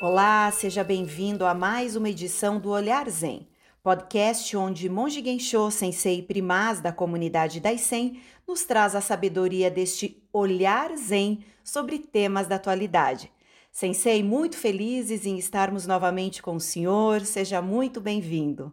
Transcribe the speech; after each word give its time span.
Olá, 0.00 0.50
seja 0.50 0.82
bem-vindo 0.82 1.44
a 1.44 1.52
mais 1.52 1.94
uma 1.94 2.08
edição 2.08 2.58
do 2.58 2.70
Olhar 2.70 3.06
Zen, 3.10 3.46
podcast 3.82 4.56
onde 4.56 4.88
Monge 4.88 5.22
Gensho, 5.22 5.70
sensei 5.70 6.22
primaz 6.22 6.80
da 6.80 6.90
comunidade 6.90 7.60
Daisen, 7.60 8.18
nos 8.48 8.64
traz 8.64 8.94
a 8.94 9.02
sabedoria 9.02 9.70
deste 9.70 10.26
olhar 10.32 10.96
zen 10.96 11.44
sobre 11.62 11.98
temas 11.98 12.46
da 12.46 12.54
atualidade. 12.54 13.30
Sensei, 13.70 14.22
muito 14.22 14.56
felizes 14.56 15.26
em 15.26 15.36
estarmos 15.36 15.86
novamente 15.86 16.40
com 16.40 16.56
o 16.56 16.60
senhor, 16.60 17.20
seja 17.20 17.60
muito 17.60 18.00
bem-vindo. 18.00 18.72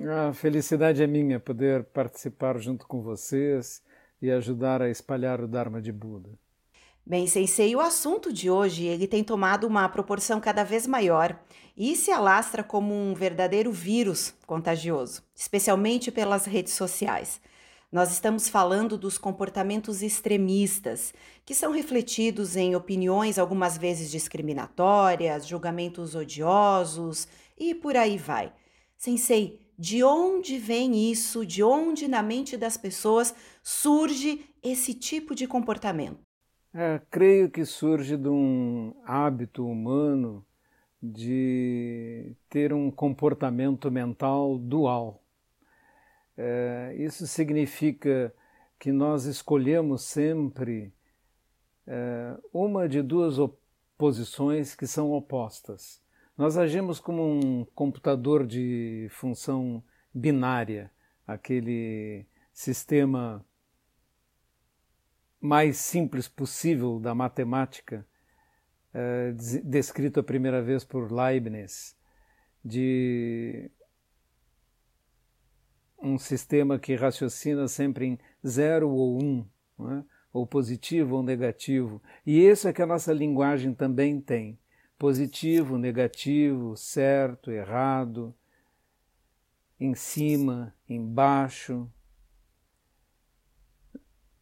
A 0.00 0.32
felicidade 0.32 1.02
é 1.02 1.06
minha 1.06 1.38
poder 1.38 1.84
participar 1.84 2.58
junto 2.58 2.86
com 2.86 3.02
vocês 3.02 3.82
e 4.22 4.30
ajudar 4.30 4.80
a 4.80 4.88
espalhar 4.88 5.38
o 5.42 5.46
Dharma 5.46 5.82
de 5.82 5.92
Buda. 5.92 6.30
Bem, 7.04 7.26
Sensei, 7.26 7.74
o 7.74 7.80
assunto 7.80 8.32
de 8.32 8.48
hoje 8.48 8.84
ele 8.84 9.08
tem 9.08 9.24
tomado 9.24 9.66
uma 9.66 9.88
proporção 9.88 10.40
cada 10.40 10.62
vez 10.62 10.86
maior 10.86 11.36
e 11.76 11.96
se 11.96 12.12
alastra 12.12 12.62
como 12.62 12.94
um 12.94 13.12
verdadeiro 13.12 13.72
vírus 13.72 14.32
contagioso, 14.46 15.20
especialmente 15.34 16.12
pelas 16.12 16.46
redes 16.46 16.74
sociais. 16.74 17.40
Nós 17.90 18.12
estamos 18.12 18.48
falando 18.48 18.96
dos 18.96 19.18
comportamentos 19.18 20.00
extremistas, 20.00 21.12
que 21.44 21.56
são 21.56 21.72
refletidos 21.72 22.56
em 22.56 22.76
opiniões 22.76 23.36
algumas 23.36 23.76
vezes 23.76 24.08
discriminatórias, 24.08 25.46
julgamentos 25.46 26.14
odiosos 26.14 27.26
e 27.58 27.74
por 27.74 27.96
aí 27.96 28.16
vai. 28.16 28.52
Sensei, 28.96 29.60
de 29.76 30.04
onde 30.04 30.56
vem 30.56 31.10
isso? 31.10 31.44
De 31.44 31.64
onde 31.64 32.06
na 32.06 32.22
mente 32.22 32.56
das 32.56 32.76
pessoas 32.76 33.34
surge 33.60 34.46
esse 34.62 34.94
tipo 34.94 35.34
de 35.34 35.48
comportamento? 35.48 36.31
É, 36.74 37.00
creio 37.10 37.50
que 37.50 37.66
surge 37.66 38.16
de 38.16 38.28
um 38.28 38.94
hábito 39.04 39.66
humano 39.66 40.42
de 41.02 42.34
ter 42.48 42.72
um 42.72 42.90
comportamento 42.90 43.90
mental 43.90 44.56
dual. 44.56 45.22
É, 46.34 46.94
isso 46.96 47.26
significa 47.26 48.34
que 48.78 48.90
nós 48.90 49.26
escolhemos 49.26 50.02
sempre 50.02 50.94
é, 51.86 52.38
uma 52.54 52.88
de 52.88 53.02
duas 53.02 53.36
posições 53.98 54.74
que 54.74 54.86
são 54.86 55.12
opostas. 55.12 56.00
Nós 56.38 56.56
agimos 56.56 56.98
como 56.98 57.22
um 57.22 57.66
computador 57.74 58.46
de 58.46 59.08
função 59.10 59.84
binária, 60.14 60.90
aquele 61.26 62.24
sistema 62.50 63.44
mais 65.42 65.76
simples 65.78 66.28
possível 66.28 67.00
da 67.00 67.16
matemática, 67.16 68.06
uh, 68.94 69.62
descrito 69.64 70.20
a 70.20 70.22
primeira 70.22 70.62
vez 70.62 70.84
por 70.84 71.10
Leibniz, 71.10 71.96
de 72.64 73.68
um 76.00 76.16
sistema 76.16 76.78
que 76.78 76.94
raciocina 76.94 77.66
sempre 77.66 78.06
em 78.06 78.18
zero 78.46 78.88
ou 78.88 79.20
um, 79.20 79.44
é? 79.80 80.04
ou 80.32 80.46
positivo 80.46 81.16
ou 81.16 81.22
negativo. 81.24 82.00
E 82.24 82.40
isso 82.40 82.68
é 82.68 82.72
que 82.72 82.80
a 82.80 82.86
nossa 82.86 83.12
linguagem 83.12 83.74
também 83.74 84.20
tem: 84.20 84.56
positivo, 84.96 85.76
negativo, 85.76 86.76
certo, 86.76 87.50
errado, 87.50 88.32
em 89.78 89.96
cima, 89.96 90.72
embaixo, 90.88 91.90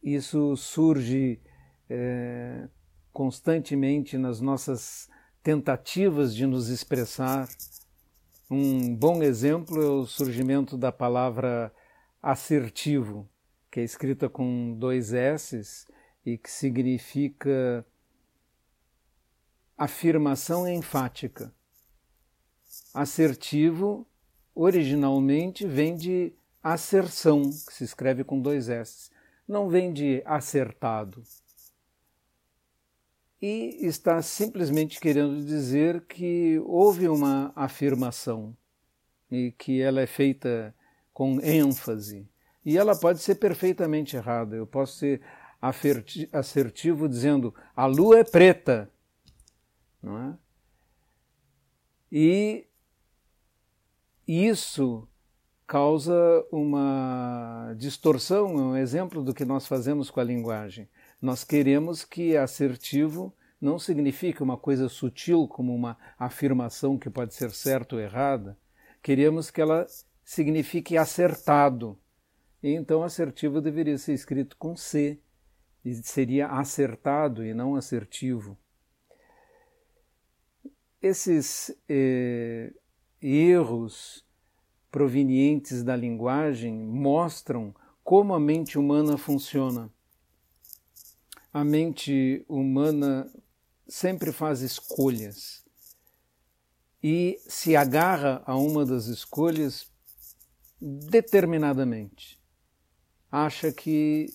isso 0.01 0.55
surge 0.57 1.39
é, 1.89 2.67
constantemente 3.13 4.17
nas 4.17 4.41
nossas 4.41 5.09
tentativas 5.43 6.33
de 6.33 6.45
nos 6.45 6.69
expressar. 6.69 7.47
Um 8.49 8.95
bom 8.95 9.21
exemplo 9.21 9.81
é 9.81 9.85
o 9.85 10.05
surgimento 10.05 10.77
da 10.77 10.91
palavra 10.91 11.71
assertivo, 12.21 13.29
que 13.69 13.79
é 13.79 13.83
escrita 13.83 14.27
com 14.27 14.75
dois 14.77 15.13
S's 15.13 15.87
e 16.25 16.37
que 16.37 16.49
significa 16.49 17.85
afirmação 19.77 20.67
enfática. 20.67 21.53
Assertivo 22.93 24.07
originalmente 24.53 25.65
vem 25.65 25.95
de 25.95 26.33
asserção, 26.61 27.41
que 27.41 27.73
se 27.73 27.83
escreve 27.83 28.23
com 28.23 28.39
dois 28.39 28.67
S's 28.67 29.11
não 29.47 29.69
vem 29.69 29.91
de 29.91 30.21
acertado. 30.25 31.23
E 33.41 33.77
está 33.85 34.21
simplesmente 34.21 34.99
querendo 34.99 35.43
dizer 35.43 36.05
que 36.05 36.59
houve 36.65 37.07
uma 37.07 37.51
afirmação 37.55 38.55
e 39.31 39.51
que 39.51 39.81
ela 39.81 40.01
é 40.01 40.05
feita 40.05 40.75
com 41.13 41.39
ênfase. 41.41 42.29
E 42.63 42.77
ela 42.77 42.95
pode 42.95 43.19
ser 43.19 43.35
perfeitamente 43.35 44.15
errada. 44.15 44.55
Eu 44.55 44.67
posso 44.67 44.97
ser 44.97 45.21
assertivo 46.31 47.09
dizendo 47.09 47.53
a 47.75 47.85
lua 47.85 48.19
é 48.19 48.23
preta, 48.23 48.91
não 50.01 50.17
é? 50.17 50.37
E 52.11 52.67
isso 54.27 55.07
causa 55.71 56.45
uma 56.51 57.73
distorção, 57.77 58.59
é 58.59 58.61
um 58.61 58.75
exemplo 58.75 59.23
do 59.23 59.33
que 59.33 59.45
nós 59.45 59.65
fazemos 59.65 60.11
com 60.11 60.19
a 60.19 60.23
linguagem. 60.25 60.89
Nós 61.21 61.45
queremos 61.45 62.03
que 62.03 62.35
assertivo 62.35 63.33
não 63.61 63.79
signifique 63.79 64.43
uma 64.43 64.57
coisa 64.57 64.89
sutil 64.89 65.47
como 65.47 65.73
uma 65.73 65.97
afirmação 66.19 66.97
que 66.97 67.09
pode 67.09 67.33
ser 67.33 67.51
certa 67.51 67.95
ou 67.95 68.01
errada. 68.01 68.57
Queremos 69.01 69.49
que 69.49 69.61
ela 69.61 69.87
signifique 70.25 70.97
acertado. 70.97 71.97
E 72.61 72.71
então 72.71 73.01
assertivo 73.01 73.61
deveria 73.61 73.97
ser 73.97 74.11
escrito 74.11 74.57
com 74.57 74.75
C, 74.75 75.21
e 75.85 75.93
seria 76.03 76.47
acertado 76.47 77.45
e 77.45 77.53
não 77.53 77.77
assertivo. 77.77 78.57
Esses 81.01 81.73
eh, 81.87 82.73
erros 83.21 84.29
provenientes 84.91 85.83
da 85.83 85.95
linguagem 85.95 86.73
mostram 86.73 87.73
como 88.03 88.33
a 88.33 88.39
mente 88.39 88.77
humana 88.77 89.17
funciona. 89.17 89.89
A 91.53 91.63
mente 91.63 92.45
humana 92.47 93.31
sempre 93.87 94.31
faz 94.31 94.61
escolhas 94.61 95.63
e 97.01 97.39
se 97.47 97.75
agarra 97.75 98.43
a 98.45 98.55
uma 98.55 98.85
das 98.85 99.05
escolhas 99.07 99.89
determinadamente. 100.79 102.39
Acha 103.31 103.71
que 103.71 104.27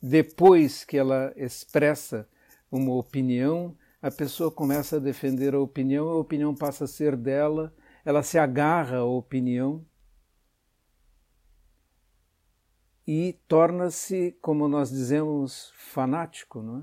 depois 0.00 0.84
que 0.84 0.96
ela 0.96 1.32
expressa 1.36 2.28
uma 2.70 2.94
opinião, 2.94 3.76
a 4.00 4.10
pessoa 4.10 4.50
começa 4.50 4.96
a 4.96 5.00
defender 5.00 5.54
a 5.54 5.60
opinião, 5.60 6.08
a 6.08 6.16
opinião 6.16 6.54
passa 6.54 6.84
a 6.84 6.88
ser 6.88 7.16
dela 7.16 7.74
ela 8.04 8.22
se 8.22 8.38
agarra 8.38 8.98
à 8.98 9.04
opinião 9.04 9.84
e 13.06 13.38
torna-se, 13.48 14.36
como 14.40 14.68
nós 14.68 14.90
dizemos, 14.90 15.72
fanático 15.76 16.62
não 16.62 16.82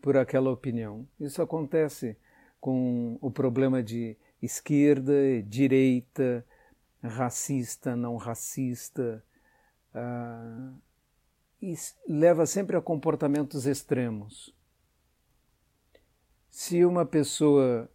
por 0.00 0.16
aquela 0.16 0.50
opinião. 0.50 1.08
Isso 1.18 1.40
acontece 1.40 2.16
com 2.60 3.18
o 3.20 3.30
problema 3.30 3.82
de 3.82 4.16
esquerda, 4.42 5.12
direita, 5.46 6.44
racista, 7.02 7.96
não 7.96 8.16
racista, 8.16 9.24
uh, 9.94 10.74
e 11.60 11.74
leva 12.06 12.44
sempre 12.46 12.76
a 12.76 12.80
comportamentos 12.80 13.66
extremos. 13.66 14.54
Se 16.50 16.84
uma 16.84 17.06
pessoa 17.06 17.90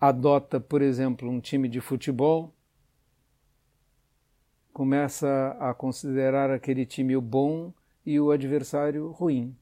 adota, 0.00 0.58
por 0.58 0.80
exemplo, 0.80 1.28
um 1.28 1.40
time 1.40 1.68
de 1.68 1.80
futebol, 1.80 2.54
começa 4.72 5.56
a 5.60 5.74
considerar 5.74 6.50
aquele 6.50 6.86
time 6.86 7.16
o 7.16 7.20
bom 7.20 7.72
e 8.06 8.18
o 8.18 8.30
adversário 8.30 9.10
ruim. 9.10 9.54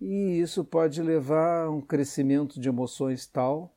E 0.00 0.40
isso 0.40 0.64
pode 0.64 1.00
levar 1.00 1.66
a 1.66 1.70
um 1.70 1.80
crescimento 1.80 2.58
de 2.58 2.68
emoções 2.68 3.24
tal 3.24 3.72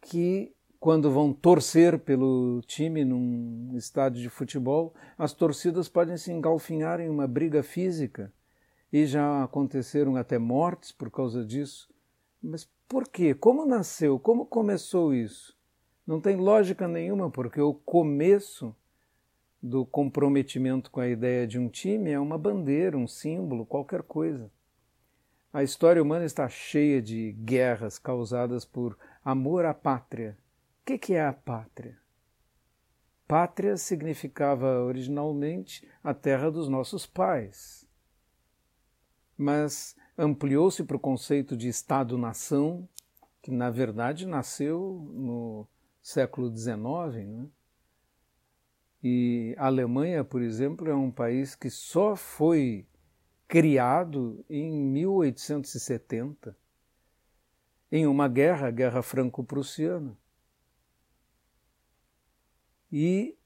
que, 0.00 0.54
quando 0.78 1.10
vão 1.10 1.32
torcer 1.32 1.98
pelo 1.98 2.62
time 2.62 3.04
num 3.04 3.72
estádio 3.74 4.22
de 4.22 4.30
futebol, 4.30 4.94
as 5.18 5.32
torcidas 5.32 5.88
podem 5.88 6.16
se 6.16 6.32
engalfinhar 6.32 7.00
em 7.00 7.08
uma 7.08 7.26
briga 7.26 7.62
física 7.62 8.32
e 8.92 9.04
já 9.04 9.42
aconteceram 9.42 10.14
até 10.16 10.38
mortes 10.38 10.92
por 10.92 11.10
causa 11.10 11.44
disso. 11.44 11.88
Mas 12.42 12.68
por 12.88 13.08
quê? 13.08 13.34
Como 13.34 13.66
nasceu? 13.66 14.18
Como 14.18 14.46
começou 14.46 15.14
isso? 15.14 15.56
Não 16.06 16.20
tem 16.20 16.36
lógica 16.36 16.88
nenhuma, 16.88 17.30
porque 17.30 17.60
o 17.60 17.74
começo 17.74 18.74
do 19.62 19.84
comprometimento 19.84 20.90
com 20.90 21.00
a 21.00 21.08
ideia 21.08 21.46
de 21.46 21.58
um 21.58 21.68
time 21.68 22.10
é 22.10 22.18
uma 22.18 22.38
bandeira, 22.38 22.96
um 22.96 23.06
símbolo, 23.06 23.66
qualquer 23.66 24.02
coisa. 24.02 24.50
A 25.52 25.62
história 25.62 26.02
humana 26.02 26.24
está 26.24 26.48
cheia 26.48 27.02
de 27.02 27.32
guerras 27.32 27.98
causadas 27.98 28.64
por 28.64 28.96
amor 29.24 29.64
à 29.64 29.74
pátria. 29.74 30.38
O 30.80 30.98
que 30.98 31.14
é 31.14 31.24
a 31.24 31.32
pátria? 31.32 31.98
Pátria 33.28 33.76
significava 33.76 34.80
originalmente 34.80 35.86
a 36.02 36.14
terra 36.14 36.50
dos 36.50 36.68
nossos 36.68 37.06
pais. 37.06 37.86
Mas 39.36 39.94
ampliou-se 40.20 40.84
para 40.84 40.96
o 40.96 41.00
conceito 41.00 41.56
de 41.56 41.68
Estado-nação, 41.68 42.86
que 43.40 43.50
na 43.50 43.70
verdade 43.70 44.26
nasceu 44.26 45.08
no 45.14 45.66
século 46.02 46.54
XIX. 46.54 46.76
Né? 47.26 47.46
E 49.02 49.54
a 49.56 49.66
Alemanha, 49.66 50.22
por 50.22 50.42
exemplo, 50.42 50.90
é 50.90 50.94
um 50.94 51.10
país 51.10 51.54
que 51.54 51.70
só 51.70 52.14
foi 52.14 52.86
criado 53.48 54.44
em 54.48 54.70
1870, 54.70 56.54
em 57.90 58.06
uma 58.06 58.28
guerra, 58.28 58.68
a 58.68 58.70
Guerra 58.70 59.02
Franco-Prussiana. 59.02 60.16
E 62.92 63.36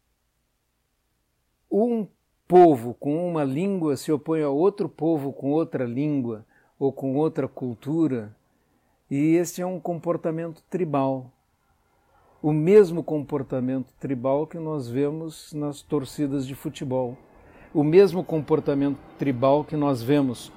um 1.70 2.08
povo 2.48 2.94
com 2.94 3.28
uma 3.28 3.44
língua 3.44 3.96
se 3.96 4.10
opõe 4.10 4.42
a 4.42 4.50
outro 4.50 4.88
povo 4.88 5.32
com 5.32 5.52
outra 5.52 5.84
língua 5.84 6.44
ou 6.78 6.92
com 6.92 7.16
outra 7.16 7.46
cultura, 7.46 8.34
e 9.10 9.36
este 9.36 9.62
é 9.62 9.66
um 9.66 9.78
comportamento 9.78 10.62
tribal. 10.68 11.30
O 12.42 12.52
mesmo 12.52 13.02
comportamento 13.02 13.92
tribal 14.00 14.46
que 14.46 14.58
nós 14.58 14.88
vemos 14.88 15.52
nas 15.52 15.82
torcidas 15.82 16.46
de 16.46 16.54
futebol. 16.54 17.16
O 17.72 17.82
mesmo 17.82 18.24
comportamento 18.24 18.98
tribal 19.18 19.64
que 19.64 19.76
nós 19.76 20.02
vemos 20.02 20.52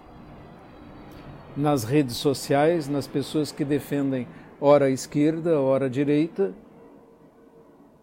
nas 1.56 1.84
redes 1.84 2.18
sociais, 2.18 2.88
nas 2.88 3.08
pessoas 3.08 3.52
que 3.52 3.66
defendem 3.66 4.28
ora 4.60 4.90
esquerda, 4.90 5.60
ora 5.60 5.90
direita, 5.90 6.54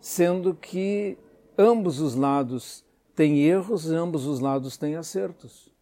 sendo 0.00 0.54
que 0.54 1.16
ambos 1.56 2.00
os 2.00 2.14
lados 2.14 2.84
têm 3.14 3.44
erros 3.44 3.90
ambos 3.90 4.26
os 4.26 4.40
lados 4.40 4.76
têm 4.76 4.96
acertos. 4.96 5.73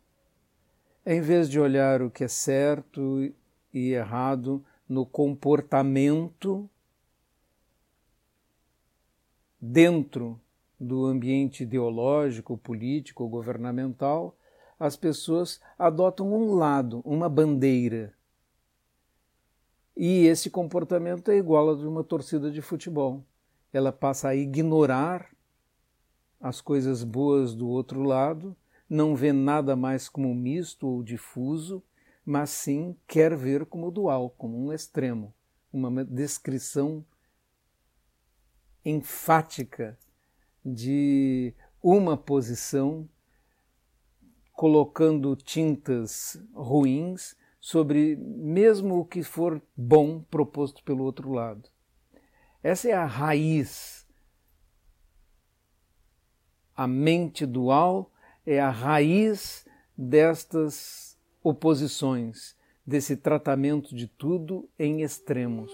Em 1.05 1.21
vez 1.21 1.49
de 1.49 1.59
olhar 1.59 2.01
o 2.03 2.11
que 2.11 2.25
é 2.25 2.29
certo 2.29 3.33
e 3.73 3.91
errado 3.91 4.65
no 4.89 5.05
comportamento 5.05 6.69
dentro 9.61 10.41
do 10.79 11.07
ambiente 11.07 11.63
ideológico, 11.63 12.57
político, 12.57 13.29
governamental, 13.29 14.37
as 14.79 14.97
pessoas 14.97 15.61
adotam 15.79 16.33
um 16.33 16.55
lado, 16.55 17.01
uma 17.05 17.29
bandeira. 17.29 18.13
E 19.97 20.27
esse 20.27 20.51
comportamento 20.51 21.31
é 21.31 21.37
igual 21.37 21.69
ao 21.69 21.77
de 21.77 21.87
uma 21.87 22.03
torcida 22.03 22.51
de 22.51 22.61
futebol 22.61 23.25
ela 23.73 23.91
passa 23.91 24.29
a 24.29 24.35
ignorar 24.35 25.31
as 26.41 26.61
coisas 26.61 27.03
boas 27.03 27.55
do 27.55 27.69
outro 27.69 28.03
lado, 28.03 28.55
não 28.93 29.17
vê 29.17 29.33
nada 29.33 29.75
mais 29.75 30.07
como 30.07 30.35
misto 30.35 30.87
ou 30.87 31.03
difuso, 31.03 31.83
mas 32.23 32.51
sim 32.51 32.95
quer 33.07 33.35
ver 33.35 33.65
como 33.65 33.91
dual, 33.91 34.29
como 34.37 34.55
um 34.59 34.71
extremo, 34.71 35.35
uma 35.73 36.05
descrição 36.05 37.03
enfática 38.85 39.99
de 40.63 41.55
uma 41.83 42.19
posição 42.19 43.09
colocando 44.53 45.35
tintas 45.37 46.39
ruins 46.53 47.35
sobre 47.59 48.15
mesmo 48.17 48.99
o 48.99 49.07
que 49.07 49.23
for 49.23 49.63
bom 49.75 50.21
proposto 50.21 50.85
pelo 50.85 51.03
outro 51.03 51.33
lado. 51.33 51.71
Essa 52.63 52.91
é 52.91 52.93
a 52.93 53.07
raiz. 53.07 54.07
A 56.77 56.87
mente 56.87 57.47
dual 57.47 58.12
é 58.47 58.61
a 58.61 58.71
raiz 58.71 59.65
destas 59.97 61.17
oposições, 61.43 62.57
desse 62.87 63.17
tratamento 63.17 63.95
de 63.95 64.07
tudo 64.07 64.69
em 64.79 65.03
extremos. 65.03 65.71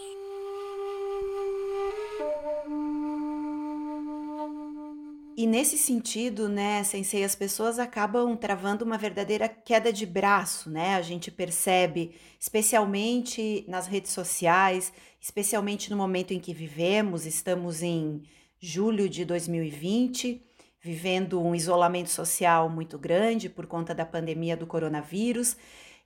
E 5.39 5.47
nesse 5.47 5.79
sentido, 5.79 6.49
né, 6.49 6.83
Sensei, 6.83 7.23
as 7.23 7.37
pessoas 7.37 7.79
acabam 7.79 8.37
travando 8.37 8.85
uma 8.85 8.99
verdadeira 8.99 9.49
queda 9.49 9.93
de 9.93 10.05
braço, 10.05 10.69
né? 10.69 10.97
A 10.97 11.01
gente 11.01 11.31
percebe, 11.31 12.17
especialmente 12.41 13.65
nas 13.69 13.87
redes 13.87 14.11
sociais, 14.11 14.93
especialmente 15.21 15.91
no 15.91 15.97
momento 15.97 16.33
em 16.33 16.41
que 16.41 16.53
vivemos, 16.53 17.25
estamos 17.25 17.85
em 17.85 18.21
julho 18.59 19.09
de 19.09 19.25
2020, 19.25 20.45
vivendo 20.89 21.39
um 21.39 21.55
isolamento 21.55 22.09
social 22.09 22.71
muito 22.71 22.99
grande 22.99 23.51
por 23.51 23.67
conta 23.67 23.95
da 23.95 24.07
pandemia 24.07 24.57
do 24.57 24.67
coronavírus. 24.67 25.55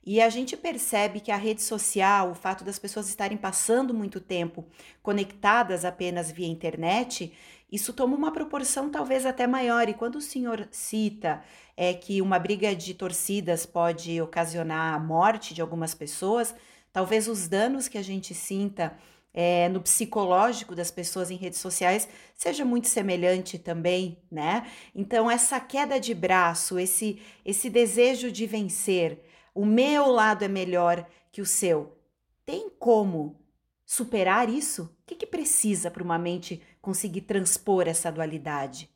E 0.05 0.19
a 0.21 0.27
gente 0.27 0.57
percebe 0.57 1.21
que 1.21 1.31
a 1.31 1.37
rede 1.37 1.61
social, 1.61 2.31
o 2.31 2.35
fato 2.35 2.65
das 2.65 2.77
pessoas 2.77 3.07
estarem 3.07 3.37
passando 3.37 3.93
muito 3.93 4.19
tempo 4.19 4.65
conectadas 5.01 5.85
apenas 5.85 6.29
via 6.29 6.47
internet, 6.47 7.31
isso 7.71 7.93
toma 7.93 8.13
uma 8.17 8.33
proporção 8.33 8.89
talvez 8.89 9.25
até 9.25 9.47
maior. 9.47 9.87
E 9.87 9.93
quando 9.93 10.17
o 10.17 10.21
senhor 10.21 10.67
cita 10.69 11.41
é 11.77 11.93
que 11.93 12.21
uma 12.21 12.37
briga 12.37 12.75
de 12.75 12.93
torcidas 12.93 13.65
pode 13.65 14.21
ocasionar 14.21 14.95
a 14.95 14.99
morte 14.99 15.53
de 15.53 15.61
algumas 15.61 15.95
pessoas, 15.95 16.53
talvez 16.91 17.29
os 17.29 17.47
danos 17.47 17.87
que 17.87 17.97
a 17.97 18.03
gente 18.03 18.33
sinta 18.33 18.97
é, 19.33 19.67
no 19.69 19.81
psicológico 19.81 20.75
das 20.75 20.91
pessoas 20.91 21.31
em 21.31 21.35
redes 21.35 21.59
sociais 21.59 22.07
seja 22.35 22.63
muito 22.63 22.87
semelhante 22.87 23.57
também, 23.57 24.17
né? 24.31 24.67
Então 24.93 25.29
essa 25.29 25.59
queda 25.59 25.99
de 25.99 26.13
braço, 26.13 26.77
esse 26.77 27.19
esse 27.43 27.69
desejo 27.69 28.31
de 28.31 28.45
vencer, 28.45 29.23
o 29.55 29.65
meu 29.65 30.07
lado 30.07 30.43
é 30.43 30.47
melhor 30.47 31.05
que 31.31 31.41
o 31.41 31.45
seu, 31.45 31.97
tem 32.45 32.69
como 32.77 33.39
superar 33.85 34.49
isso? 34.49 34.83
O 34.83 35.05
que, 35.05 35.15
que 35.15 35.25
precisa 35.25 35.89
para 35.89 36.03
uma 36.03 36.17
mente 36.17 36.61
conseguir 36.81 37.21
transpor 37.21 37.87
essa 37.87 38.11
dualidade? 38.11 38.89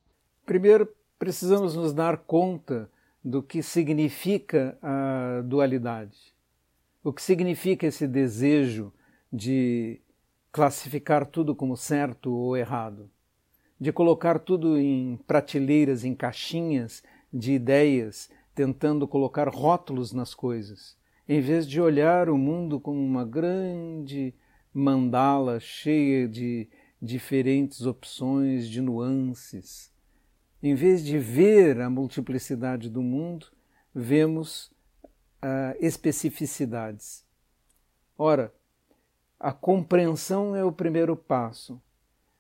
Primeiro, 0.46 0.88
precisamos 1.20 1.76
nos 1.76 1.94
dar 1.94 2.18
conta 2.18 2.90
do 3.24 3.44
que 3.44 3.62
significa 3.62 4.78
a 4.82 5.42
dualidade. 5.42 6.34
O 7.04 7.12
que 7.12 7.22
significa 7.22 7.88
esse 7.88 8.08
desejo 8.08 8.94
de 9.32 10.02
classificar 10.52 11.26
tudo 11.26 11.56
como 11.56 11.78
certo 11.78 12.32
ou 12.32 12.56
errado, 12.58 13.10
de 13.80 13.92
colocar 13.92 14.40
tudo 14.40 14.78
em 14.78 15.18
prateleiras, 15.28 16.04
em 16.04 16.16
caixinhas 16.16 17.04
de 17.32 17.54
ideias, 17.54 18.30
tentando 18.56 19.08
colocar 19.08 19.48
rótulos 19.50 20.14
nas 20.14 20.34
coisas, 20.34 20.98
em 21.30 21.40
vez 21.42 21.68
de 21.68 21.80
olhar 21.80 22.30
o 22.30 22.38
mundo 22.38 22.80
como 22.80 23.00
uma 23.00 23.24
grande 23.24 24.34
mandala 24.74 25.60
cheia 25.60 26.28
de 26.28 26.68
diferentes 27.02 27.86
opções 27.86 28.68
de 28.68 28.82
nuances. 28.82 29.92
Em 30.62 30.74
vez 30.74 31.04
de 31.06 31.20
ver 31.20 31.80
a 31.82 31.90
multiplicidade 31.90 32.90
do 32.90 33.02
mundo, 33.02 33.48
vemos 33.94 34.72
uh, 35.44 35.78
especificidades. 35.80 37.26
Ora, 38.18 38.52
a 39.40 39.52
compreensão 39.52 40.56
é 40.56 40.64
o 40.64 40.72
primeiro 40.72 41.16
passo. 41.16 41.82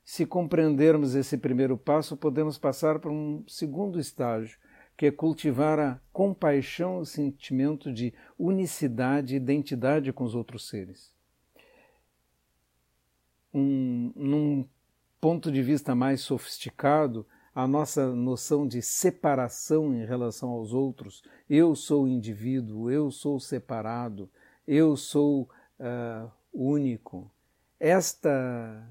Se 0.03 0.25
compreendermos 0.25 1.15
esse 1.15 1.37
primeiro 1.37 1.77
passo, 1.77 2.15
podemos 2.15 2.57
passar 2.57 2.99
para 2.99 3.11
um 3.11 3.43
segundo 3.47 3.99
estágio, 3.99 4.57
que 4.95 5.05
é 5.05 5.11
cultivar 5.11 5.79
a 5.79 5.99
compaixão, 6.11 6.99
o 6.99 7.05
sentimento 7.05 7.91
de 7.91 8.13
unicidade 8.39 9.33
e 9.33 9.37
identidade 9.37 10.13
com 10.13 10.23
os 10.23 10.33
outros 10.33 10.67
seres 10.67 11.17
um, 13.57 14.11
num 14.15 14.65
ponto 15.19 15.51
de 15.51 15.61
vista 15.61 15.95
mais 15.95 16.21
sofisticado, 16.21 17.25
a 17.53 17.67
nossa 17.67 18.13
noção 18.13 18.67
de 18.67 18.81
separação 18.83 19.93
em 19.95 20.05
relação 20.05 20.49
aos 20.49 20.73
outros, 20.73 21.23
eu 21.49 21.75
sou 21.75 22.07
indivíduo, 22.07 22.91
eu 22.91 23.09
sou 23.09 23.39
separado, 23.39 24.29
eu 24.67 24.95
sou 24.95 25.49
uh, 25.79 26.31
único. 26.53 27.31
Esta 27.79 28.87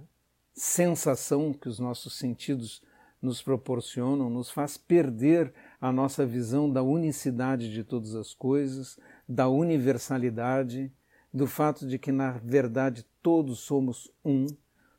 sensação 0.54 1.52
que 1.52 1.68
os 1.68 1.78
nossos 1.78 2.16
sentidos 2.16 2.82
nos 3.20 3.42
proporcionam 3.42 4.30
nos 4.30 4.50
faz 4.50 4.76
perder 4.76 5.52
a 5.80 5.90
nossa 5.90 6.24
visão 6.24 6.70
da 6.70 6.82
unicidade 6.82 7.72
de 7.72 7.82
todas 7.82 8.14
as 8.14 8.32
coisas, 8.32 8.98
da 9.28 9.48
universalidade 9.48 10.92
do 11.32 11.46
fato 11.46 11.86
de 11.86 11.98
que, 11.98 12.12
na 12.12 12.32
verdade, 12.32 13.04
todos 13.22 13.58
somos 13.60 14.10
um, 14.24 14.46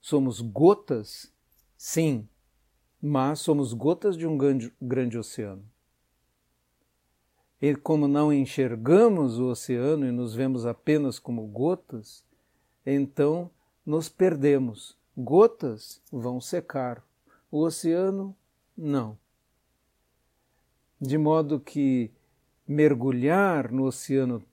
somos 0.01 0.41
gotas, 0.41 1.33
sim, 1.77 2.27
mas 3.01 3.39
somos 3.39 3.73
gotas 3.73 4.17
de 4.17 4.27
um 4.27 4.37
grande, 4.37 4.73
grande 4.81 5.17
oceano. 5.17 5.63
e 7.59 7.75
como 7.75 8.07
não 8.07 8.31
enxergamos 8.31 9.39
o 9.39 9.45
oceano 9.45 10.05
e 10.05 10.11
nos 10.11 10.35
vemos 10.35 10.65
apenas 10.65 11.17
como 11.17 11.47
gotas, 11.47 12.26
então 12.93 13.51
nos 13.85 14.07
perdemos. 14.07 14.97
Gotas 15.17 16.01
vão 16.11 16.39
secar, 16.39 17.03
o 17.51 17.59
oceano 17.59 18.35
não. 18.77 19.17
De 20.99 21.17
modo 21.17 21.59
que 21.59 22.11
mergulhar 22.67 23.71
no 23.71 23.85
oceano, 23.85 24.43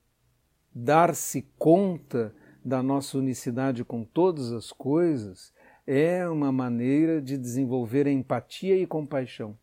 dar-se 0.73 1.47
conta 1.57 2.33
da 2.63 2.81
nossa 2.81 3.17
unicidade 3.17 3.85
com 3.85 4.03
todas 4.03 4.51
as 4.51 4.71
coisas, 4.71 5.53
é 5.87 6.27
uma 6.27 6.51
maneira 6.51 7.21
de 7.21 7.37
desenvolver 7.37 8.07
empatia 8.07 8.75
e 8.75 8.87
compaixão. 8.87 9.57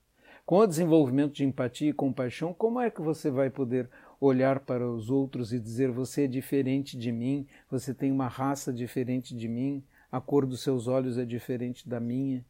Com 0.47 0.59
o 0.59 0.67
desenvolvimento 0.67 1.35
de 1.35 1.45
empatia 1.45 1.91
e 1.91 1.95
compaixão, 1.95 2.55
como 2.55 2.81
é 2.81 2.91
que 2.91 3.01
você 3.01 3.31
vai 3.31 3.51
poder 3.51 3.89
olhar 4.25 4.61
para 4.61 4.89
os 4.89 5.11
outros 5.11 5.53
e 5.53 5.59
dizer: 5.59 5.91
você 5.91 6.25
é 6.25 6.29
diferente 6.29 6.97
de 6.97 7.11
mim, 7.11 7.47
você 7.69 7.93
tem 7.93 8.13
uma 8.13 8.29
raça 8.29 8.73
diferente 8.73 9.37
de 9.37 9.49
mim, 9.49 9.85
a 10.11 10.21
cor 10.21 10.47
dos 10.47 10.63
seus 10.63 10.87
olhos 10.87 11.19
é 11.19 11.25
diferente 11.25 11.89
da 11.89 11.99
minha? 11.99 12.45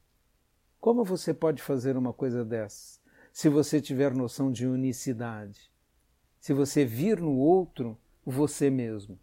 Como 0.78 1.04
você 1.04 1.32
pode 1.32 1.62
fazer 1.62 1.96
uma 1.96 2.12
coisa 2.12 2.44
dessa? 2.44 3.00
Se 3.32 3.48
você 3.48 3.80
tiver 3.80 4.14
noção 4.14 4.52
de 4.52 4.66
unicidade, 4.66 5.70
se 6.38 6.52
você 6.52 6.84
vir 6.84 7.20
no 7.20 7.36
outro 7.36 7.96
você 8.24 8.68
mesmo. 8.68 9.18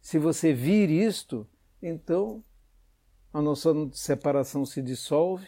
Se 0.00 0.18
você 0.18 0.52
vir 0.52 0.90
isto, 0.90 1.46
então 1.80 2.42
a 3.32 3.40
noção 3.40 3.86
de 3.86 3.98
separação 3.98 4.66
se 4.66 4.82
dissolve. 4.82 5.46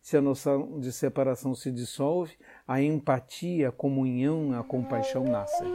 Se 0.00 0.16
a 0.16 0.20
noção 0.20 0.80
de 0.80 0.90
separação 0.90 1.54
se 1.54 1.70
dissolve, 1.70 2.36
a 2.66 2.80
empatia, 2.80 3.68
a 3.68 3.72
comunhão, 3.72 4.58
a 4.58 4.62
compaixão 4.62 5.24
nascem. 5.24 5.66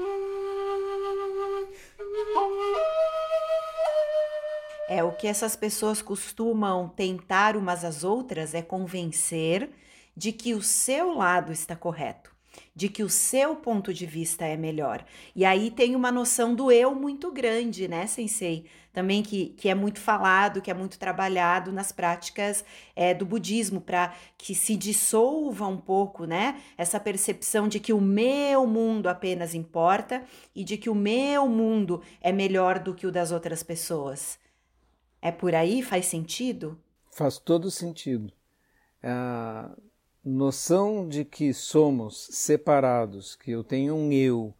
É 4.89 5.03
o 5.03 5.11
que 5.11 5.27
essas 5.27 5.55
pessoas 5.55 6.01
costumam 6.01 6.87
tentar 6.87 7.57
umas 7.57 7.83
às 7.83 8.05
outras 8.05 8.53
é 8.53 8.61
convencer 8.61 9.69
de 10.15 10.31
que 10.31 10.53
o 10.53 10.61
seu 10.61 11.13
lado 11.13 11.51
está 11.51 11.75
correto, 11.75 12.33
de 12.73 12.87
que 12.87 13.03
o 13.03 13.09
seu 13.09 13.57
ponto 13.57 13.93
de 13.93 14.05
vista 14.05 14.45
é 14.45 14.55
melhor. 14.55 15.05
E 15.35 15.43
aí 15.43 15.69
tem 15.69 15.93
uma 15.93 16.11
noção 16.11 16.55
do 16.55 16.71
eu 16.71 16.95
muito 16.95 17.31
grande, 17.31 17.87
né, 17.87 18.07
sensei? 18.07 18.65
Também 18.97 19.21
que, 19.21 19.49
que 19.49 19.69
é 19.69 19.75
muito 19.75 19.99
falado, 19.99 20.59
que 20.59 20.71
é 20.71 20.73
muito 20.73 20.97
trabalhado 20.97 21.71
nas 21.71 21.91
práticas 21.91 22.65
é, 22.95 23.13
do 23.13 23.27
budismo, 23.27 23.79
para 23.79 24.11
que 24.35 24.55
se 24.55 24.75
dissolva 24.75 25.67
um 25.67 25.77
pouco, 25.77 26.25
né? 26.25 26.59
Essa 26.75 26.99
percepção 26.99 27.67
de 27.67 27.79
que 27.79 27.93
o 27.93 28.01
meu 28.01 28.65
mundo 28.65 29.05
apenas 29.05 29.53
importa 29.53 30.23
e 30.55 30.63
de 30.63 30.77
que 30.77 30.89
o 30.89 30.95
meu 30.95 31.47
mundo 31.47 32.01
é 32.19 32.31
melhor 32.31 32.79
do 32.79 32.95
que 32.95 33.05
o 33.05 33.11
das 33.11 33.31
outras 33.31 33.61
pessoas. 33.61 34.39
É 35.21 35.31
por 35.31 35.53
aí? 35.53 35.83
Faz 35.83 36.07
sentido? 36.07 36.75
Faz 37.11 37.37
todo 37.37 37.69
sentido. 37.69 38.33
A 39.03 39.77
noção 40.25 41.07
de 41.07 41.23
que 41.23 41.53
somos 41.53 42.29
separados, 42.31 43.35
que 43.35 43.51
eu 43.51 43.63
tenho 43.63 43.93
um 43.93 44.11
eu 44.11 44.55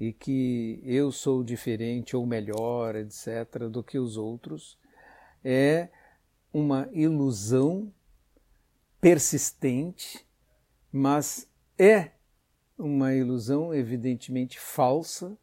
e 0.00 0.12
que 0.12 0.80
eu 0.82 1.12
sou 1.12 1.44
diferente 1.44 2.16
ou 2.16 2.24
melhor, 2.26 2.96
etc., 2.96 3.68
do 3.70 3.84
que 3.84 3.98
os 3.98 4.16
outros, 4.16 4.78
é 5.44 5.88
uma 6.52 6.88
ilusão 6.92 7.92
persistente, 9.00 10.26
mas 10.90 11.46
é 11.78 12.12
uma 12.78 13.14
ilusão 13.14 13.72
evidentemente 13.74 14.58
falsa 14.58 15.36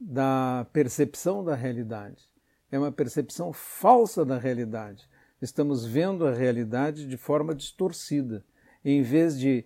da 0.00 0.66
percepção 0.72 1.44
da 1.44 1.54
realidade 1.54 2.32
é 2.74 2.78
uma 2.78 2.90
percepção 2.90 3.52
falsa 3.52 4.24
da 4.24 4.36
realidade. 4.36 5.08
Estamos 5.40 5.86
vendo 5.86 6.26
a 6.26 6.34
realidade 6.34 7.06
de 7.06 7.16
forma 7.16 7.54
distorcida. 7.54 8.44
Em 8.84 9.00
vez 9.00 9.38
de 9.38 9.64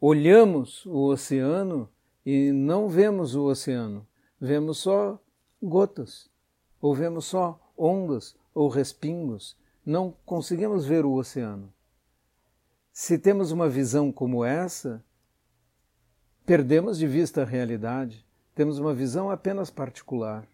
olhamos 0.00 0.86
o 0.86 1.10
oceano 1.10 1.90
e 2.24 2.52
não 2.52 2.88
vemos 2.88 3.34
o 3.34 3.44
oceano, 3.44 4.06
vemos 4.40 4.78
só 4.78 5.20
gotas, 5.62 6.30
ou 6.80 6.94
vemos 6.94 7.24
só 7.24 7.58
ondas 7.76 8.36
ou 8.54 8.68
respingos, 8.68 9.56
não 9.84 10.14
conseguimos 10.24 10.84
ver 10.84 11.04
o 11.04 11.14
oceano. 11.14 11.72
Se 12.92 13.18
temos 13.18 13.50
uma 13.50 13.68
visão 13.68 14.12
como 14.12 14.44
essa, 14.44 15.04
perdemos 16.44 16.98
de 16.98 17.06
vista 17.06 17.42
a 17.42 17.46
realidade, 17.46 18.26
temos 18.54 18.78
uma 18.78 18.92
visão 18.92 19.30
apenas 19.30 19.70
particular. 19.70 20.46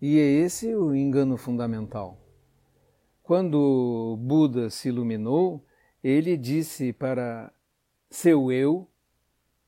E 0.00 0.18
é 0.18 0.24
esse 0.24 0.74
o 0.74 0.94
engano 0.94 1.36
fundamental. 1.36 2.18
Quando 3.22 4.16
Buda 4.20 4.70
se 4.70 4.88
iluminou, 4.88 5.64
ele 6.02 6.36
disse 6.36 6.92
para 6.92 7.52
seu 8.10 8.50
eu: 8.50 8.88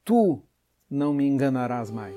Tu 0.05 0.43
não 0.90 1.14
me 1.14 1.26
enganarás 1.26 1.90
mais. 1.90 2.16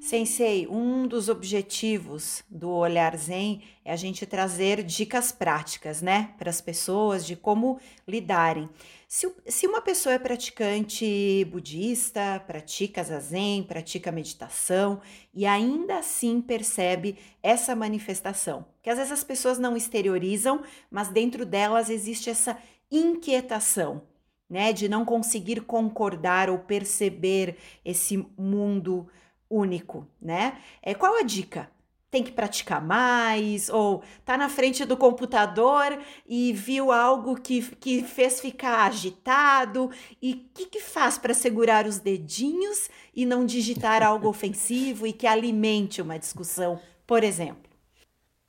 Sensei, 0.00 0.66
um 0.66 1.06
dos 1.06 1.28
objetivos 1.28 2.42
do 2.48 2.70
Olhar 2.70 3.14
Zen 3.14 3.60
é 3.84 3.92
a 3.92 3.96
gente 3.96 4.24
trazer 4.24 4.82
dicas 4.82 5.30
práticas, 5.30 6.00
né, 6.00 6.30
para 6.38 6.48
as 6.48 6.62
pessoas 6.62 7.26
de 7.26 7.36
como 7.36 7.78
lidarem. 8.06 8.70
Se, 9.06 9.30
se 9.46 9.66
uma 9.66 9.82
pessoa 9.82 10.14
é 10.14 10.18
praticante 10.18 11.46
budista, 11.50 12.42
pratica 12.46 13.04
zazen, 13.04 13.62
pratica 13.62 14.10
meditação 14.10 14.98
e 15.34 15.44
ainda 15.44 15.98
assim 15.98 16.40
percebe 16.40 17.18
essa 17.42 17.76
manifestação, 17.76 18.64
que 18.82 18.88
às 18.88 18.96
vezes 18.96 19.12
as 19.12 19.24
pessoas 19.24 19.58
não 19.58 19.76
exteriorizam, 19.76 20.62
mas 20.90 21.08
dentro 21.08 21.44
delas 21.44 21.90
existe 21.90 22.30
essa 22.30 22.56
inquietação, 22.90 24.02
né, 24.48 24.72
de 24.72 24.88
não 24.88 25.04
conseguir 25.04 25.60
concordar 25.62 26.48
ou 26.48 26.58
perceber 26.58 27.56
esse 27.84 28.26
mundo 28.36 29.08
único, 29.50 30.06
né? 30.20 30.58
É, 30.82 30.94
qual 30.94 31.16
a 31.16 31.22
dica? 31.22 31.70
Tem 32.10 32.22
que 32.22 32.32
praticar 32.32 32.82
mais? 32.82 33.68
Ou 33.68 34.02
tá 34.24 34.38
na 34.38 34.48
frente 34.48 34.84
do 34.86 34.96
computador 34.96 35.98
e 36.26 36.54
viu 36.54 36.90
algo 36.90 37.36
que, 37.38 37.62
que 37.76 38.02
fez 38.02 38.40
ficar 38.40 38.86
agitado? 38.86 39.90
E 40.20 40.32
o 40.32 40.54
que, 40.54 40.66
que 40.66 40.80
faz 40.80 41.18
para 41.18 41.34
segurar 41.34 41.86
os 41.86 41.98
dedinhos 41.98 42.88
e 43.14 43.26
não 43.26 43.44
digitar 43.44 44.02
algo 44.02 44.26
ofensivo 44.28 45.06
e 45.06 45.12
que 45.12 45.26
alimente 45.26 46.00
uma 46.00 46.18
discussão, 46.18 46.80
por 47.06 47.22
exemplo? 47.22 47.68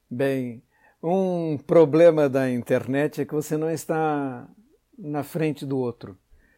Bem, 0.10 0.64
um 1.02 1.58
problema 1.58 2.28
da 2.28 2.50
internet 2.50 3.22
é 3.22 3.26
que 3.26 3.34
você 3.34 3.56
não 3.56 3.70
está 3.70 4.48
na 4.98 5.24
frente 5.24 5.66
do 5.66 5.78
outro. 5.78 6.18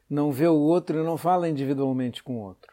Não 0.09 0.31
vê 0.31 0.47
o 0.47 0.55
outro 0.55 0.99
e 0.99 1.03
não 1.03 1.17
fala 1.17 1.47
individualmente 1.47 2.23
com 2.23 2.37
o 2.37 2.43
outro. 2.43 2.71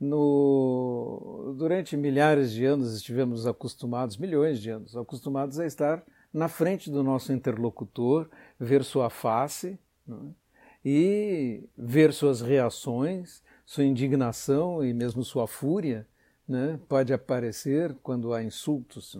No, 0.00 1.54
durante 1.56 1.96
milhares 1.96 2.50
de 2.50 2.64
anos 2.64 2.94
estivemos 2.94 3.46
acostumados, 3.46 4.16
milhões 4.16 4.60
de 4.60 4.70
anos, 4.70 4.96
acostumados 4.96 5.60
a 5.60 5.66
estar 5.66 6.02
na 6.32 6.48
frente 6.48 6.90
do 6.90 7.02
nosso 7.04 7.32
interlocutor, 7.32 8.28
ver 8.58 8.82
sua 8.82 9.10
face 9.10 9.78
é? 10.08 10.12
e 10.84 11.68
ver 11.76 12.12
suas 12.12 12.40
reações, 12.40 13.42
sua 13.64 13.84
indignação 13.84 14.84
e 14.84 14.92
mesmo 14.92 15.22
sua 15.22 15.46
fúria. 15.46 16.06
Né? 16.48 16.80
Pode 16.88 17.12
aparecer 17.12 17.94
quando 18.02 18.32
há 18.32 18.42
insultos. 18.42 19.16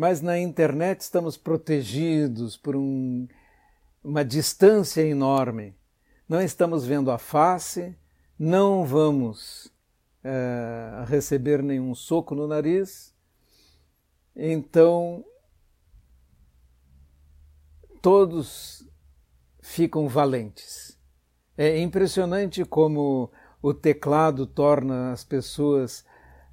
Mas 0.00 0.22
na 0.22 0.38
internet 0.38 1.02
estamos 1.02 1.36
protegidos 1.36 2.56
por 2.56 2.74
um, 2.74 3.28
uma 4.02 4.24
distância 4.24 5.02
enorme. 5.02 5.76
Não 6.26 6.40
estamos 6.40 6.86
vendo 6.86 7.10
a 7.10 7.18
face, 7.18 7.94
não 8.38 8.82
vamos 8.86 9.70
é, 10.24 11.04
receber 11.06 11.62
nenhum 11.62 11.94
soco 11.94 12.34
no 12.34 12.46
nariz, 12.46 13.14
então 14.34 15.22
todos 18.00 18.88
ficam 19.60 20.08
valentes. 20.08 20.98
É 21.58 21.78
impressionante 21.78 22.64
como 22.64 23.30
o 23.60 23.74
teclado 23.74 24.46
torna 24.46 25.12
as 25.12 25.24
pessoas 25.24 26.06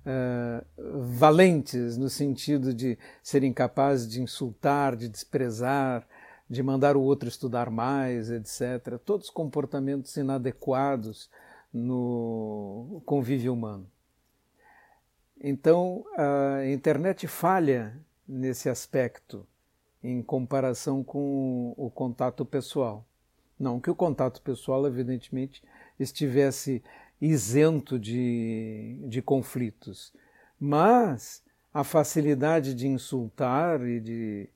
uh, 0.08 0.66
valentes 1.02 1.98
no 1.98 2.10
sentido 2.10 2.74
de 2.74 2.98
serem 3.22 3.52
capazes 3.52 4.08
de 4.08 4.22
insultar, 4.22 4.96
de 4.96 5.10
desprezar, 5.10 6.08
de 6.50 6.64
mandar 6.64 6.96
o 6.96 7.02
outro 7.02 7.28
estudar 7.28 7.70
mais, 7.70 8.32
etc. 8.32 8.98
Todos 9.04 9.30
comportamentos 9.30 10.16
inadequados 10.16 11.30
no 11.74 13.02
convívio 13.06 13.54
humano. 13.54 13.86
Então, 15.40 16.06
a 16.18 16.66
internet 16.68 17.28
falha 17.28 18.00
nesse 18.28 18.70
aspecto 18.70 19.46
em 20.04 20.22
comparação 20.22 21.04
com 21.04 21.74
o 21.78 21.90
contato 21.90 22.46
pessoal. 22.46 23.06
Não 23.60 23.80
que 23.80 23.90
o 23.90 23.96
contato 23.96 24.42
pessoal, 24.42 24.86
evidentemente, 24.88 25.64
estivesse 26.00 26.84
isento 27.20 28.00
de, 28.00 29.00
de 29.08 29.22
conflitos, 29.22 30.14
mas 30.60 31.44
a 31.74 31.84
facilidade 31.84 32.74
de 32.74 32.88
insultar 32.88 33.82
e 33.82 34.00
de 34.00 34.50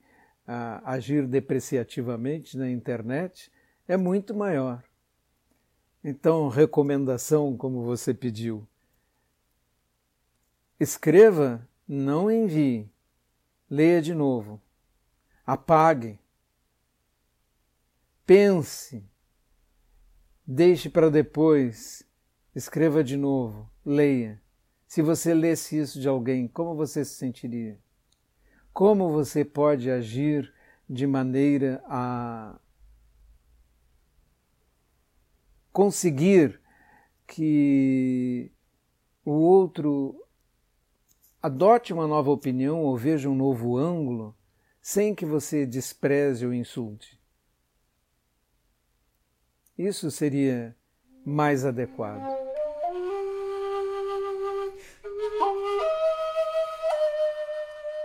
a, 0.46 0.92
agir 0.92 1.26
depreciativamente 1.26 2.56
na 2.56 2.70
internet 2.70 3.50
é 3.86 3.96
muito 3.96 4.34
maior. 4.34 4.82
Então, 6.04 6.48
recomendação, 6.48 7.56
como 7.56 7.84
você 7.84 8.12
pediu, 8.12 8.66
escreva, 10.78 11.66
não 11.86 12.30
envie, 12.30 12.90
leia 13.70 14.02
de 14.02 14.12
novo, 14.12 14.60
apague, 15.46 16.18
pense, 18.26 19.04
deixe 20.44 20.90
para 20.90 21.08
depois, 21.08 22.04
escreva 22.54 23.02
de 23.02 23.16
novo, 23.16 23.70
leia. 23.84 24.40
Se 24.86 25.00
você 25.00 25.32
lesse 25.32 25.78
isso 25.78 26.00
de 26.00 26.08
alguém, 26.08 26.46
como 26.46 26.74
você 26.74 27.04
se 27.04 27.14
sentiria? 27.14 27.78
Como 28.72 29.10
você 29.10 29.44
pode 29.44 29.90
agir 29.90 30.52
de 30.88 31.06
maneira 31.06 31.82
a 31.86 32.58
conseguir 35.72 36.60
que 37.26 38.52
o 39.24 39.32
outro 39.32 40.22
adote 41.40 41.92
uma 41.92 42.06
nova 42.06 42.30
opinião 42.30 42.82
ou 42.82 42.96
veja 42.96 43.28
um 43.28 43.34
novo 43.34 43.76
ângulo 43.76 44.36
sem 44.80 45.14
que 45.14 45.24
você 45.24 45.64
despreze 45.64 46.44
ou 46.44 46.52
insulte. 46.52 47.18
Isso 49.78 50.10
seria 50.10 50.76
mais 51.24 51.64
adequado. 51.64 52.22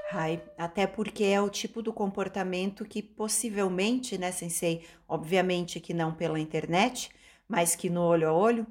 Rai, 0.10 0.42
até 0.58 0.88
porque 0.88 1.26
é 1.26 1.42
o 1.42 1.50
tipo 1.50 1.82
do 1.82 1.92
comportamento 1.92 2.86
que 2.86 3.04
possivelmente, 3.04 4.18
né, 4.18 4.32
Sensei, 4.32 4.86
obviamente 5.08 5.80
que 5.80 5.94
não 5.94 6.14
pela 6.14 6.40
internet, 6.40 7.10
mas 7.48 7.76
que 7.76 7.90
no 7.90 8.02
olho 8.02 8.30
a 8.30 8.34
olho, 8.34 8.66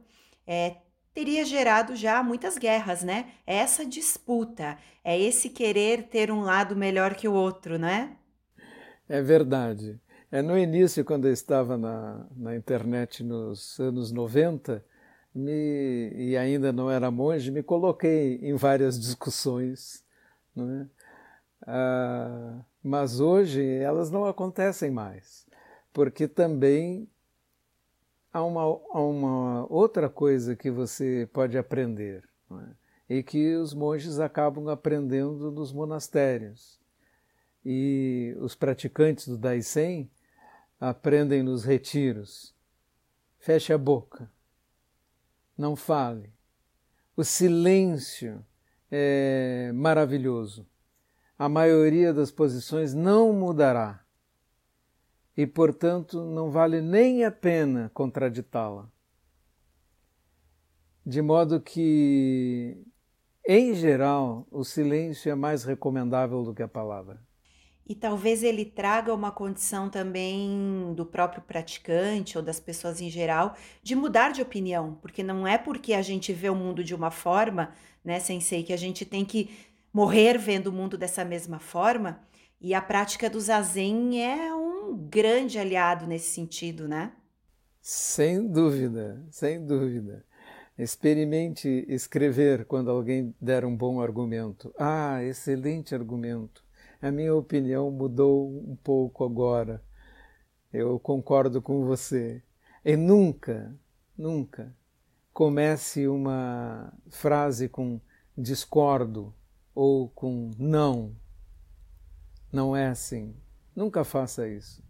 é, 0.47 0.77
teria 1.13 1.45
gerado 1.45 1.95
já 1.95 2.23
muitas 2.23 2.59
guerras, 2.59 3.03
né? 3.03 3.33
É 3.47 3.57
essa 3.57 3.87
disputa, 3.87 4.77
é 5.05 5.19
esse 5.19 5.51
querer 5.51 6.05
ter 6.05 6.31
um 6.31 6.41
lado 6.41 6.75
melhor 6.77 7.15
que 7.15 7.29
o 7.29 7.33
outro, 7.33 7.79
né? 7.79 8.17
É 9.09 9.23
verdade. 9.23 10.01
É 10.31 10.43
no 10.43 10.59
início, 10.59 11.05
quando 11.05 11.27
eu 11.27 11.33
estava 11.33 11.79
na, 11.79 12.27
na 12.37 12.57
internet 12.57 13.23
nos 13.23 13.79
anos 13.79 14.11
90, 14.11 14.85
me, 15.33 16.11
e 16.15 16.37
ainda 16.37 16.73
não 16.73 16.91
era 16.91 17.11
monge, 17.11 17.51
me 17.51 17.63
coloquei 17.63 18.37
em 18.43 18.55
várias 18.57 18.99
discussões. 19.01 20.05
Não 20.55 20.69
é? 20.71 20.87
Ah, 21.63 22.61
mas 22.83 23.21
hoje 23.21 23.65
elas 23.79 24.11
não 24.11 24.25
acontecem 24.25 24.91
mais, 24.91 25.47
porque 25.93 26.27
também 26.27 27.09
há 28.33 28.43
uma, 28.43 28.63
há 28.63 29.01
uma 29.01 29.67
outra 29.73 30.09
coisa 30.09 30.57
que 30.57 30.71
você 30.71 31.29
pode 31.33 31.57
aprender, 31.57 32.25
é? 33.09 33.17
e 33.19 33.23
que 33.23 33.55
os 33.55 33.73
monges 33.73 34.19
acabam 34.19 34.69
aprendendo 34.69 35.53
nos 35.53 35.73
monastérios. 35.73 36.81
E 37.65 38.37
os 38.39 38.55
praticantes 38.55 39.27
do 39.27 39.37
Daisen 39.37 40.09
aprendem 40.81 41.43
nos 41.43 41.65
retiros. 41.65 42.55
Feche 43.39 43.73
a 43.73 43.79
boca, 43.79 44.31
não 45.57 45.77
fale. 45.77 46.33
O 47.17 47.25
silêncio 47.25 48.45
é 48.91 49.71
maravilhoso 49.73 50.67
a 51.39 51.49
maioria 51.49 52.15
das 52.15 52.31
posições 52.31 52.95
não 52.95 53.33
mudará 53.33 54.03
e, 55.37 55.47
portanto, 55.47 56.25
não 56.25 56.51
vale 56.51 56.81
nem 56.81 57.25
a 57.25 57.31
pena 57.31 57.91
contraditá-la. 57.93 58.91
De 61.05 61.21
modo 61.21 61.61
que, 61.61 62.83
em 63.47 63.75
geral, 63.75 64.47
o 64.51 64.65
silêncio 64.65 65.31
é 65.31 65.35
mais 65.35 65.63
recomendável 65.63 66.43
do 66.43 66.55
que 66.55 66.63
a 66.63 66.69
palavra. 66.69 67.23
E 67.89 67.95
talvez 67.95 68.43
ele 68.43 68.65
traga 68.65 69.15
uma 69.15 69.31
condição 69.31 69.89
também 69.89 70.93
do 70.97 71.07
próprio 71.07 71.41
praticante 71.43 72.37
ou 72.37 72.43
das 72.43 72.59
pessoas 72.59 73.01
em 73.01 73.09
geral 73.09 73.55
de 73.81 73.95
mudar 73.95 74.33
de 74.33 74.43
opinião, 74.43 74.99
porque 75.01 75.23
não 75.23 75.47
é 75.47 75.57
porque 75.57 75.95
a 75.95 76.03
gente 76.03 76.33
vê 76.33 76.51
o 76.51 76.55
mundo 76.55 76.83
de 76.83 76.95
uma 76.95 77.13
forma, 77.13 77.73
né, 78.05 78.19
sensei, 78.19 78.65
que 78.65 78.73
a 78.73 78.77
gente 78.77 79.05
tem 79.05 79.25
que 79.25 79.51
morrer 79.93 80.37
vendo 80.37 80.67
o 80.67 80.73
mundo 80.73 80.99
dessa 80.99 81.25
mesma 81.25 81.61
forma. 81.61 82.21
E 82.61 82.75
a 82.75 82.83
prática 82.83 83.31
do 83.31 83.41
zazen 83.41 84.21
é 84.21 84.53
um 84.53 84.97
grande 84.97 85.57
aliado 85.57 86.07
nesse 86.07 86.33
sentido, 86.33 86.89
né? 86.89 87.13
Sem 87.81 88.49
dúvida, 88.49 89.25
sem 89.31 89.65
dúvida. 89.65 90.25
Experimente 90.77 91.87
escrever 91.89 92.65
quando 92.65 92.91
alguém 92.91 93.33
der 93.41 93.65
um 93.65 93.77
bom 93.77 94.01
argumento. 94.01 94.75
Ah, 94.77 95.23
excelente 95.23 95.95
argumento. 95.95 96.66
A 97.07 97.13
minha 97.13 97.33
opinião 97.33 97.89
mudou 97.89 98.49
um 98.69 98.75
pouco 98.75 99.25
agora. 99.25 99.81
Eu 100.73 100.99
concordo 100.99 101.63
com 101.63 101.85
você. 101.85 102.43
E 102.85 102.97
nunca, 102.97 103.73
nunca 104.19 104.75
comece 105.33 106.09
uma 106.09 106.93
frase 107.09 107.69
com 107.69 108.01
discordo 108.37 109.33
ou 109.73 110.09
com 110.09 110.51
não. 110.59 111.15
Não 112.53 112.75
é 112.75 112.89
assim. 112.89 113.37
Nunca 113.73 114.03
faça 114.03 114.49
isso. 114.49 114.83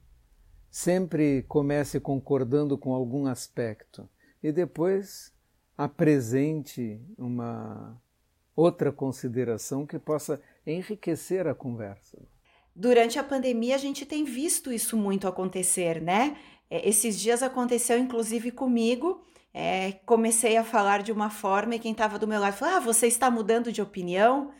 Sempre 0.70 1.42
comece 1.42 2.00
concordando 2.00 2.78
com 2.78 2.94
algum 2.94 3.26
aspecto 3.26 4.08
e 4.42 4.50
depois 4.50 5.34
apresente 5.76 6.98
uma 7.18 8.00
outra 8.56 8.90
consideração 8.90 9.86
que 9.86 9.98
possa 9.98 10.40
enriquecer 10.66 11.46
a 11.46 11.54
conversa. 11.54 12.18
Durante 12.74 13.18
a 13.18 13.24
pandemia, 13.24 13.74
a 13.74 13.78
gente 13.78 14.04
tem 14.04 14.24
visto 14.24 14.72
isso 14.72 14.96
muito 14.96 15.28
acontecer, 15.28 16.00
né? 16.00 16.36
É, 16.68 16.88
esses 16.88 17.20
dias 17.20 17.42
aconteceu 17.42 17.98
inclusive 17.98 18.50
comigo. 18.50 19.22
É, 19.54 19.92
comecei 20.04 20.56
a 20.56 20.64
falar 20.64 21.02
de 21.02 21.12
uma 21.12 21.30
forma 21.30 21.76
e 21.76 21.78
quem 21.78 21.92
estava 21.92 22.18
do 22.18 22.26
meu 22.26 22.40
lado 22.40 22.56
falou: 22.56 22.74
Ah, 22.74 22.80
você 22.80 23.06
está 23.06 23.30
mudando 23.30 23.70
de 23.70 23.80
opinião? 23.80 24.52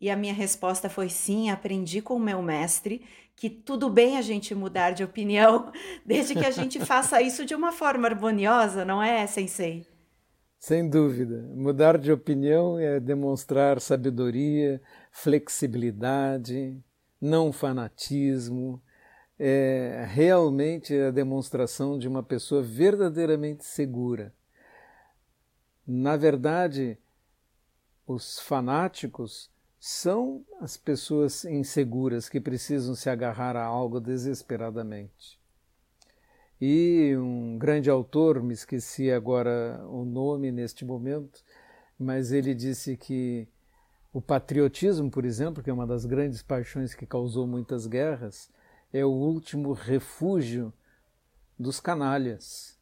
E 0.00 0.10
a 0.10 0.16
minha 0.16 0.34
resposta 0.34 0.88
foi 0.88 1.08
sim, 1.08 1.50
aprendi 1.50 2.02
com 2.02 2.16
o 2.16 2.20
meu 2.20 2.42
mestre 2.42 3.02
que 3.36 3.50
tudo 3.50 3.88
bem 3.88 4.16
a 4.16 4.22
gente 4.22 4.54
mudar 4.54 4.92
de 4.92 5.02
opinião, 5.02 5.72
desde 6.06 6.34
que 6.34 6.44
a 6.44 6.50
gente 6.50 6.78
faça 6.84 7.20
isso 7.20 7.44
de 7.44 7.54
uma 7.54 7.72
forma 7.72 8.06
harmoniosa, 8.06 8.84
não 8.84 9.02
é, 9.02 9.26
sensei? 9.26 9.84
Sem 10.62 10.88
dúvida. 10.88 11.42
Mudar 11.56 11.98
de 11.98 12.12
opinião 12.12 12.78
é 12.78 13.00
demonstrar 13.00 13.80
sabedoria, 13.80 14.80
flexibilidade, 15.10 16.80
não 17.20 17.52
fanatismo. 17.52 18.80
É 19.36 20.06
realmente 20.08 20.94
a 20.94 21.10
demonstração 21.10 21.98
de 21.98 22.06
uma 22.06 22.22
pessoa 22.22 22.62
verdadeiramente 22.62 23.64
segura. 23.64 24.32
Na 25.84 26.16
verdade, 26.16 26.96
os 28.06 28.38
fanáticos 28.38 29.50
são 29.80 30.46
as 30.60 30.76
pessoas 30.76 31.44
inseguras 31.44 32.28
que 32.28 32.40
precisam 32.40 32.94
se 32.94 33.10
agarrar 33.10 33.56
a 33.56 33.64
algo 33.64 33.98
desesperadamente. 33.98 35.41
E 36.64 37.16
um 37.16 37.58
grande 37.58 37.90
autor, 37.90 38.40
me 38.40 38.54
esqueci 38.54 39.10
agora 39.10 39.84
o 39.88 40.04
nome 40.04 40.52
neste 40.52 40.84
momento, 40.84 41.42
mas 41.98 42.30
ele 42.30 42.54
disse 42.54 42.96
que 42.96 43.48
o 44.12 44.22
patriotismo, 44.22 45.10
por 45.10 45.24
exemplo, 45.24 45.60
que 45.60 45.68
é 45.68 45.72
uma 45.72 45.88
das 45.88 46.04
grandes 46.04 46.40
paixões 46.40 46.94
que 46.94 47.04
causou 47.04 47.48
muitas 47.48 47.88
guerras, 47.88 48.48
é 48.92 49.04
o 49.04 49.10
último 49.10 49.72
refúgio 49.72 50.72
dos 51.58 51.80
canalhas. 51.80 52.78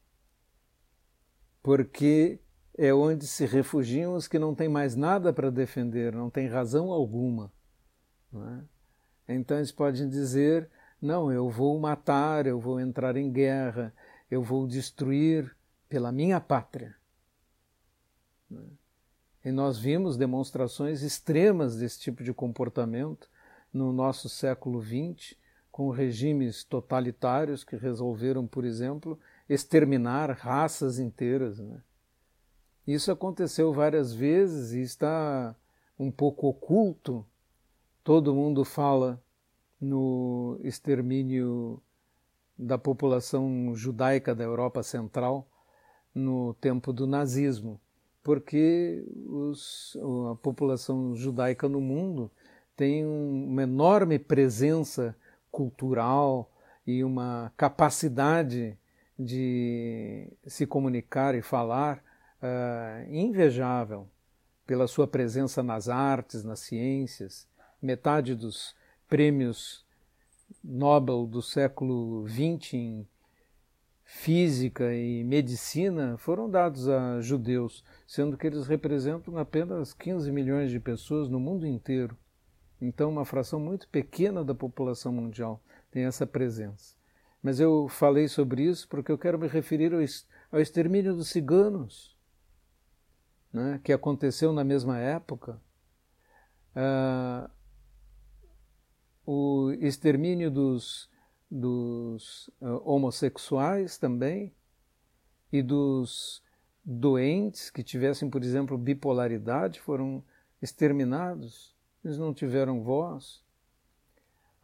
Porque 1.63 2.39
é 2.77 2.93
onde 2.93 3.27
se 3.27 3.47
refugiam 3.47 4.15
os 4.15 4.29
que 4.29 4.39
não 4.39 4.55
têm 4.55 4.69
mais 4.69 4.95
nada 4.95 5.33
para 5.33 5.51
defender, 5.51 6.13
não 6.13 6.29
têm 6.29 6.49
razão 6.49 6.91
alguma. 6.93 7.51
É? 9.27 9.37
Então 9.37 9.57
eles 9.57 9.73
podem 9.73 10.07
dizer: 10.07 10.69
não, 11.01 11.33
eu 11.33 11.49
vou 11.49 11.79
matar, 11.79 12.47
eu 12.47 12.61
vou 12.61 12.79
entrar 12.79 13.17
em 13.17 13.33
guerra, 13.33 13.95
eu 14.31 14.43
vou 14.43 14.67
destruir 14.67 15.57
pela 15.89 16.13
minha 16.13 16.41
pátria. 16.41 16.95
É? 18.53 18.81
E 19.47 19.51
nós 19.51 19.79
vimos 19.79 20.19
demonstrações 20.19 21.03
extremas 21.03 21.77
desse 21.77 21.99
tipo 21.99 22.23
de 22.23 22.33
comportamento 22.35 23.29
no 23.73 23.93
nosso 23.93 24.29
século 24.29 24.83
XX, 24.83 25.35
com 25.73 25.89
regimes 25.89 26.63
totalitários 26.63 27.65
que 27.65 27.77
resolveram, 27.77 28.47
por 28.47 28.65
exemplo, 28.67 29.19
exterminar 29.49 30.31
raças 30.33 30.99
inteiras. 30.99 31.59
Né? 31.59 31.81
Isso 32.87 33.11
aconteceu 33.11 33.73
várias 33.73 34.13
vezes 34.13 34.73
e 34.73 34.83
está 34.83 35.57
um 35.99 36.11
pouco 36.11 36.49
oculto. 36.49 37.25
Todo 38.05 38.35
mundo 38.35 38.65
fala 38.65 39.23
no 39.81 40.61
extermínio 40.63 41.81
da 42.59 42.77
população 42.77 43.75
judaica 43.75 44.35
da 44.35 44.45
Europa 44.45 44.83
Central 44.83 45.49
no 46.15 46.55
tempo 46.55 46.93
do 46.93 47.07
nazismo, 47.07 47.81
porque 48.23 49.03
os, 49.27 49.97
a 50.31 50.35
população 50.37 51.15
judaica 51.15 51.69
no 51.69 51.81
mundo 51.81 52.31
tem 52.77 53.05
uma 53.05 53.63
enorme 53.63 54.19
presença 54.19 55.17
cultural 55.51 56.51
e 56.87 57.03
uma 57.03 57.53
capacidade 57.57 58.77
de 59.19 60.33
se 60.47 60.67
comunicar 60.67 61.35
e 61.35 61.43
falar 61.43 62.03
uh, 62.43 63.13
invejável 63.13 64.09
pela 64.67 64.87
sua 64.87 65.07
presença 65.07 65.63
nas 65.63 65.89
artes, 65.89 66.43
nas 66.43 66.61
ciências. 66.61 67.47
Metade 67.83 68.35
dos 68.35 68.75
prêmios 69.11 69.85
Nobel 70.63 71.27
do 71.27 71.43
século 71.43 72.27
XX 72.29 72.75
em 72.75 73.09
física 74.05 74.95
e 74.95 75.23
medicina 75.25 76.17
foram 76.17 76.49
dados 76.49 76.89
a 76.89 77.21
judeus, 77.21 77.85
sendo 78.07 78.37
que 78.37 78.47
eles 78.47 78.67
representam 78.67 79.37
apenas 79.37 79.93
15 79.93 80.31
milhões 80.33 80.71
de 80.71 80.81
pessoas 80.81 81.29
no 81.29 81.39
mundo 81.39 81.67
inteiro. 81.67 82.17
Então, 82.81 83.11
uma 83.11 83.25
fração 83.25 83.61
muito 83.61 83.89
pequena 83.89 84.45
da 84.45 84.55
população 84.55 85.13
mundial 85.13 85.63
tem 85.91 86.05
essa 86.05 86.27
presença. 86.27 86.95
Mas 87.43 87.61
eu 87.61 87.89
falei 87.89 88.29
sobre 88.29 88.63
isso 88.65 88.89
porque 88.89 89.13
eu 89.13 89.19
quero 89.19 89.39
me 89.39 89.49
referir 89.49 89.93
ao 90.51 90.61
extermínio 90.61 91.15
dos 91.15 91.29
ciganos, 91.29 92.17
né, 93.53 93.81
que 93.83 93.93
aconteceu 93.93 94.53
na 94.53 94.65
mesma 94.65 94.99
época. 94.99 95.61
Uh, 96.75 97.51
o 99.33 99.71
extermínio 99.79 100.51
dos, 100.51 101.09
dos 101.49 102.49
uh, 102.61 102.83
homossexuais 102.85 103.97
também 103.97 104.53
e 105.53 105.63
dos 105.63 106.43
doentes 106.85 107.71
que 107.71 107.85
tivessem, 107.85 108.29
por 108.29 108.43
exemplo, 108.43 108.77
bipolaridade 108.77 109.81
foram 109.81 110.25
exterminados. 110.61 111.77
Eles 112.05 112.19
não 112.19 112.35
tiveram 112.35 112.83
voz. 112.83 113.45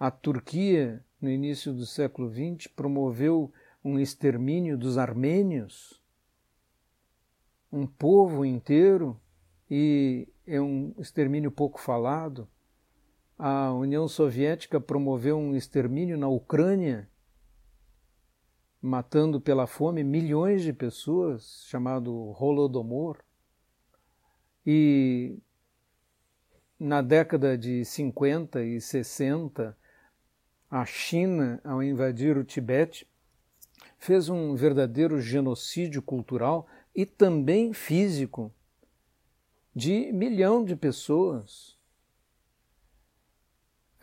A 0.01 0.11
Turquia, 0.11 1.01
no 1.21 1.31
início 1.31 1.73
do 1.73 1.87
século 1.87 2.29
XX, 2.29 2.67
promoveu 2.67 3.53
um 3.85 4.01
extermínio 4.01 4.77
dos 4.77 4.99
armênios, 4.99 6.03
um 7.71 7.87
povo 7.87 8.45
inteiro, 8.45 9.17
e 9.71 10.27
é 10.45 10.61
um 10.61 10.93
extermínio 10.99 11.53
pouco 11.53 11.81
falado 11.81 12.49
a 13.39 13.73
União 13.73 14.09
Soviética 14.09 14.81
promoveu 14.81 15.37
um 15.37 15.55
extermínio 15.55 16.17
na 16.17 16.29
Ucrânia, 16.29 17.09
matando 18.81 19.41
pela 19.41 19.67
fome 19.67 20.03
milhões 20.03 20.63
de 20.63 20.73
pessoas, 20.73 21.65
chamado 21.67 22.13
Holodomor. 22.41 23.19
E 24.65 25.39
na 26.79 27.03
década 27.03 27.59
de 27.59 27.85
50 27.85 28.65
e 28.65 28.81
60, 28.81 29.77
a 30.71 30.85
China, 30.85 31.61
ao 31.63 31.83
invadir 31.83 32.37
o 32.37 32.45
Tibete, 32.45 33.07
fez 33.99 34.29
um 34.29 34.55
verdadeiro 34.55 35.21
genocídio 35.21 36.01
cultural 36.01 36.67
e 36.95 37.05
também 37.05 37.73
físico 37.73 38.53
de 39.75 40.11
milhão 40.13 40.65
de 40.65 40.75
pessoas 40.75 41.76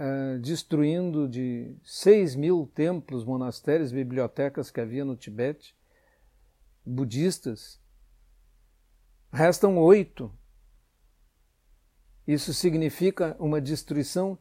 uh, 0.04 0.40
destruindo 0.40 1.28
de 1.28 1.76
6 1.84 2.36
mil 2.36 2.70
templos, 2.76 3.24
monastérios, 3.24 3.92
bibliotecas 3.92 4.70
que 4.70 4.82
havia 4.82 5.06
no 5.06 5.16
Tibete, 5.16 5.76
budistas. 6.86 7.80
Restam 9.32 9.78
oito. 9.78 10.32
Isso 12.28 12.54
significa 12.54 13.36
uma 13.40 13.60
destruição 13.60 14.38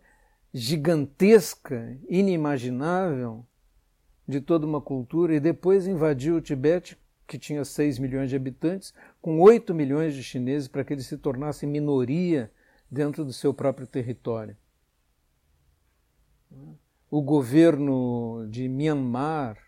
gigantesca, 0.52 1.98
inimaginável 2.08 3.46
de 4.28 4.40
toda 4.40 4.66
uma 4.66 4.80
cultura, 4.80 5.34
e 5.34 5.40
depois 5.40 5.86
invadiu 5.86 6.36
o 6.36 6.40
Tibete, 6.40 6.98
que 7.26 7.38
tinha 7.38 7.64
6 7.64 7.98
milhões 7.98 8.28
de 8.28 8.36
habitantes, 8.36 8.92
com 9.20 9.40
8 9.40 9.74
milhões 9.74 10.14
de 10.14 10.22
chineses, 10.22 10.68
para 10.68 10.84
que 10.84 10.92
ele 10.92 11.02
se 11.02 11.16
tornasse 11.16 11.66
minoria 11.66 12.52
dentro 12.90 13.24
do 13.24 13.32
seu 13.32 13.54
próprio 13.54 13.86
território. 13.86 14.56
O 17.10 17.20
governo 17.20 18.46
de 18.48 18.68
Myanmar, 18.68 19.58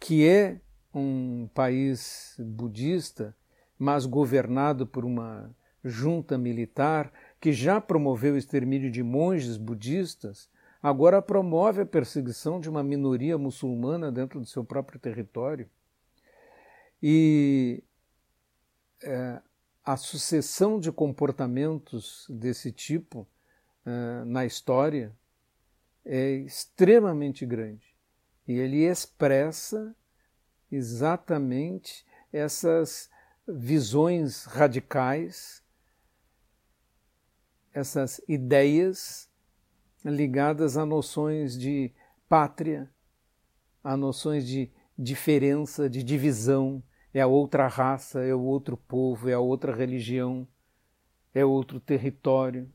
que 0.00 0.26
é 0.26 0.60
um 0.94 1.48
país 1.52 2.34
budista, 2.38 3.36
mas 3.78 4.06
governado 4.06 4.86
por 4.86 5.04
uma 5.04 5.54
junta 5.84 6.36
militar 6.36 7.12
que 7.40 7.52
já 7.52 7.80
promoveu 7.80 8.34
o 8.34 8.38
extermínio 8.38 8.90
de 8.90 9.02
monges 9.02 9.56
budistas, 9.56 10.50
agora 10.82 11.22
promove 11.22 11.82
a 11.82 11.86
perseguição 11.86 12.58
de 12.58 12.68
uma 12.68 12.82
minoria 12.82 13.38
muçulmana 13.38 14.10
dentro 14.10 14.40
do 14.40 14.46
seu 14.46 14.64
próprio 14.64 14.98
território. 14.98 15.68
E 17.02 17.84
é, 19.02 19.40
a 19.84 19.96
sucessão 19.96 20.80
de 20.80 20.90
comportamentos 20.90 22.26
desse 22.28 22.72
tipo 22.72 23.26
uh, 23.88 24.24
na 24.26 24.44
história 24.44 25.16
é 26.04 26.32
extremamente 26.32 27.46
grande. 27.46 27.94
E 28.46 28.52
ele 28.52 28.84
expressa 28.84 29.94
exatamente 30.70 32.06
essas 32.32 33.10
visões 33.46 34.44
radicais, 34.44 35.62
essas 37.72 38.20
ideias 38.28 39.28
ligadas 40.04 40.76
a 40.76 40.84
noções 40.84 41.58
de 41.58 41.92
pátria, 42.28 42.90
a 43.82 43.96
noções 43.96 44.46
de 44.46 44.70
diferença, 44.98 45.88
de 45.88 46.02
divisão, 46.02 46.82
é 47.12 47.20
a 47.20 47.26
outra 47.26 47.66
raça, 47.66 48.20
é 48.20 48.34
o 48.34 48.42
outro 48.42 48.76
povo, 48.76 49.28
é 49.28 49.34
a 49.34 49.40
outra 49.40 49.74
religião, 49.74 50.46
é 51.34 51.44
outro 51.44 51.80
território 51.80 52.70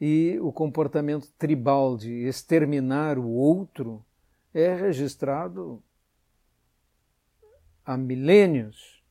e 0.00 0.38
o 0.40 0.52
comportamento 0.52 1.30
tribal 1.38 1.96
de 1.96 2.26
exterminar 2.26 3.18
o 3.18 3.28
outro 3.28 4.04
é 4.54 4.74
registrado 4.74 5.82
há 7.84 7.96
milênios. 7.96 9.02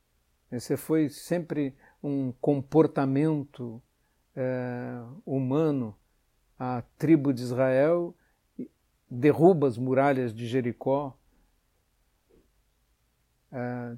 Esse 0.51 0.77
foi 0.77 1.09
sempre 1.09 1.75
um 2.01 2.31
comportamento 2.39 3.81
é, 4.35 5.01
humano. 5.25 5.97
A 6.57 6.81
tribo 6.97 7.33
de 7.33 7.41
Israel 7.41 8.15
derruba 9.09 9.67
as 9.67 9.77
muralhas 9.77 10.33
de 10.33 10.47
Jericó, 10.47 11.17
é, 13.51 13.97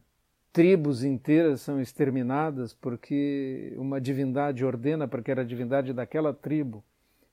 tribos 0.51 1.03
inteiras 1.03 1.61
são 1.61 1.79
exterminadas 1.79 2.73
porque 2.73 3.73
uma 3.77 3.99
divindade 3.99 4.65
ordena 4.65 5.07
para 5.07 5.21
que 5.21 5.31
era 5.31 5.41
a 5.41 5.45
divindade 5.45 5.93
daquela 5.93 6.33
tribo. 6.33 6.83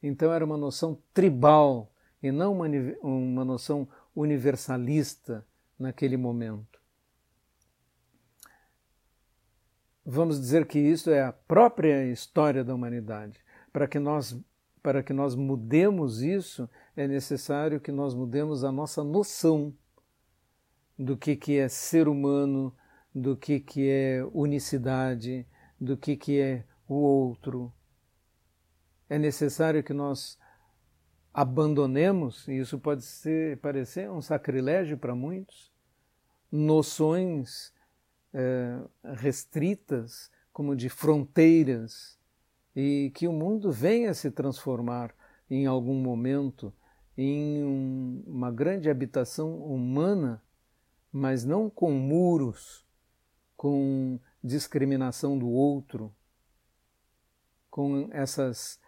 Então 0.02 0.32
era 0.32 0.44
uma 0.44 0.56
noção 0.56 0.98
tribal 1.12 1.90
e 2.22 2.30
não 2.30 2.52
uma, 2.52 2.66
uma 3.02 3.44
noção 3.44 3.88
universalista 4.14 5.44
naquele 5.78 6.16
momento. 6.16 6.80
Vamos 10.04 10.38
dizer 10.38 10.66
que 10.66 10.78
isso 10.78 11.10
é 11.10 11.22
a 11.22 11.32
própria 11.32 12.04
história 12.06 12.62
da 12.62 12.74
humanidade. 12.74 13.40
Para 13.72 13.88
que 13.88 13.98
nós 13.98 14.38
para 14.82 15.02
que 15.02 15.12
nós 15.12 15.34
mudemos 15.34 16.22
isso, 16.22 16.70
é 16.96 17.08
necessário 17.08 17.80
que 17.80 17.90
nós 17.90 18.14
mudemos 18.14 18.62
a 18.62 18.70
nossa 18.70 19.02
noção 19.02 19.74
do 20.96 21.16
que, 21.16 21.34
que 21.34 21.58
é 21.58 21.68
ser 21.68 22.06
humano, 22.06 22.72
do 23.16 23.34
que, 23.34 23.58
que 23.58 23.88
é 23.88 24.22
unicidade, 24.34 25.46
do 25.80 25.96
que, 25.96 26.18
que 26.18 26.38
é 26.38 26.64
o 26.86 26.96
outro. 26.96 27.72
É 29.08 29.18
necessário 29.18 29.82
que 29.82 29.94
nós 29.94 30.38
abandonemos, 31.32 32.46
e 32.46 32.58
isso 32.58 32.78
pode 32.78 33.02
ser, 33.02 33.56
parecer 33.60 34.10
um 34.10 34.20
sacrilégio 34.20 34.98
para 34.98 35.14
muitos, 35.14 35.72
noções 36.52 37.72
é, 38.34 38.82
restritas, 39.14 40.30
como 40.52 40.76
de 40.76 40.90
fronteiras, 40.90 42.18
e 42.74 43.10
que 43.14 43.26
o 43.26 43.32
mundo 43.32 43.72
venha 43.72 44.12
se 44.12 44.30
transformar 44.30 45.14
em 45.48 45.64
algum 45.64 45.94
momento 45.94 46.70
em 47.16 47.64
um, 47.64 48.22
uma 48.26 48.52
grande 48.52 48.90
habitação 48.90 49.56
humana, 49.56 50.42
mas 51.10 51.46
não 51.46 51.70
com 51.70 51.90
muros, 51.92 52.85
com 53.56 54.18
discriminação 54.42 55.38
do 55.38 55.48
outro, 55.48 56.14
com 57.70 58.08
essas 58.12 58.78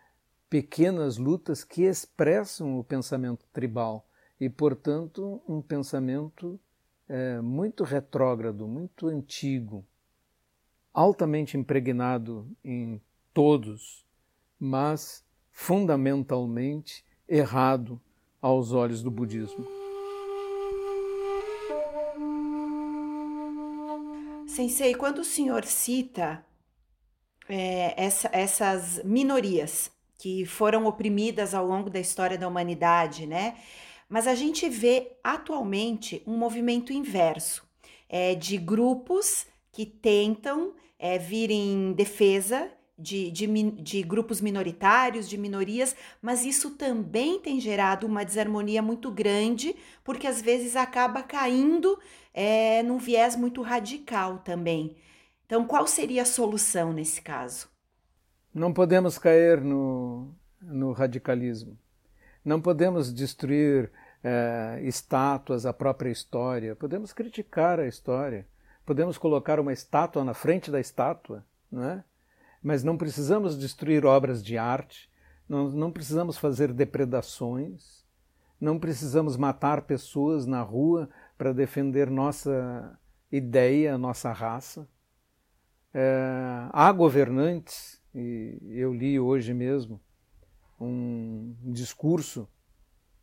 pequenas 0.49 1.19
lutas 1.19 1.65
que 1.65 1.83
expressam 1.83 2.79
o 2.79 2.85
pensamento 2.85 3.47
tribal 3.53 4.09
e, 4.41 4.49
portanto, 4.49 5.43
um 5.49 5.61
pensamento 5.61 6.59
é, 7.09 7.41
muito 7.41 7.85
retrógrado, 7.85 8.67
muito 8.67 9.09
antigo, 9.09 9.85
altamente 10.93 11.57
impregnado 11.57 12.51
em 12.65 13.01
todos, 13.33 14.05
mas 14.59 15.25
fundamentalmente 15.51 17.05
errado 17.29 18.01
aos 18.41 18.73
olhos 18.73 19.03
do 19.03 19.11
budismo. 19.11 19.88
Sensei, 24.59 24.93
quando 24.93 25.19
o 25.21 25.25
senhor 25.25 25.65
cita 25.65 26.45
é, 27.49 27.95
essa, 27.97 28.29
essas 28.33 29.01
minorias 29.05 29.89
que 30.19 30.45
foram 30.45 30.85
oprimidas 30.87 31.55
ao 31.55 31.65
longo 31.65 31.89
da 31.89 32.01
história 32.01 32.37
da 32.37 32.49
humanidade, 32.49 33.25
né? 33.25 33.57
Mas 34.09 34.27
a 34.27 34.35
gente 34.35 34.69
vê 34.69 35.13
atualmente 35.23 36.25
um 36.27 36.37
movimento 36.37 36.93
inverso 36.93 37.65
é, 38.09 38.35
de 38.35 38.59
grupos 38.59 39.47
que 39.71 39.87
tentam 39.87 40.75
é, 40.99 41.19
vir 41.19 41.53
em 41.53 41.93
defesa 41.93 42.69
de, 42.99 43.31
de, 43.31 43.71
de, 43.71 44.03
grupos 44.03 44.41
minoritários, 44.41 45.29
de 45.29 45.39
minorias, 45.39 45.95
mas 46.21 46.45
isso 46.45 46.73
também 46.73 47.39
tem 47.39 47.61
gerado 47.61 48.07
uma 48.07 48.25
desarmonia 48.25 48.83
muito 48.83 49.11
grande, 49.11 49.77
porque 50.03 50.27
às 50.27 50.43
vezes 50.43 50.75
acaba 50.75 51.23
caindo 51.23 51.99
é, 52.35 52.83
num 52.83 52.99
viés 52.99 53.37
muito 53.37 53.63
radical 53.63 54.39
também. 54.39 54.97
Então, 55.47 55.65
qual 55.65 55.87
seria 55.87 56.23
a 56.23 56.27
solução 56.27 56.93
nesse 56.93 57.23
caso? 57.23 57.69
Não 58.53 58.73
podemos 58.73 59.17
cair 59.17 59.61
no, 59.61 60.35
no 60.61 60.93
radicalismo. 60.93 61.79
Não 62.45 62.61
podemos 62.61 63.13
destruir 63.13 63.91
é, 64.23 64.81
estátuas, 64.83 65.65
a 65.65 65.73
própria 65.73 66.11
história. 66.11 66.75
Podemos 66.75 67.13
criticar 67.13 67.79
a 67.79 67.87
história. 67.87 68.47
Podemos 68.85 69.17
colocar 69.17 69.61
uma 69.61 69.73
estátua 69.73 70.25
na 70.25 70.35
frente 70.35 70.71
da 70.71 70.81
estátua, 70.81 71.45
não 71.71 71.85
é? 71.85 72.05
Mas 72.63 72.83
não 72.83 72.97
precisamos 72.97 73.57
destruir 73.59 74.05
obras 74.05 74.43
de 74.43 74.59
arte, 74.59 75.11
não, 75.49 75.71
não 75.71 75.91
precisamos 75.91 76.37
fazer 76.37 76.73
depredações, 76.73 78.05
não 78.61 78.79
precisamos 78.79 79.37
matar 79.37 79.83
pessoas 79.83 80.47
na 80.47 80.63
rua 80.63 81.09
para 81.37 81.53
defender 81.53 82.11
nossa 82.11 82.99
ideia, 83.31 83.97
nossa 83.97 84.33
raça. 84.33 84.89
É, 85.95 86.69
há 86.73 86.93
governantes, 86.93 88.03
e 88.15 88.59
eu 88.71 88.93
li 88.93 89.19
hoje 89.19 89.55
mesmo 89.55 90.01
um 90.81 91.55
discurso 91.63 92.49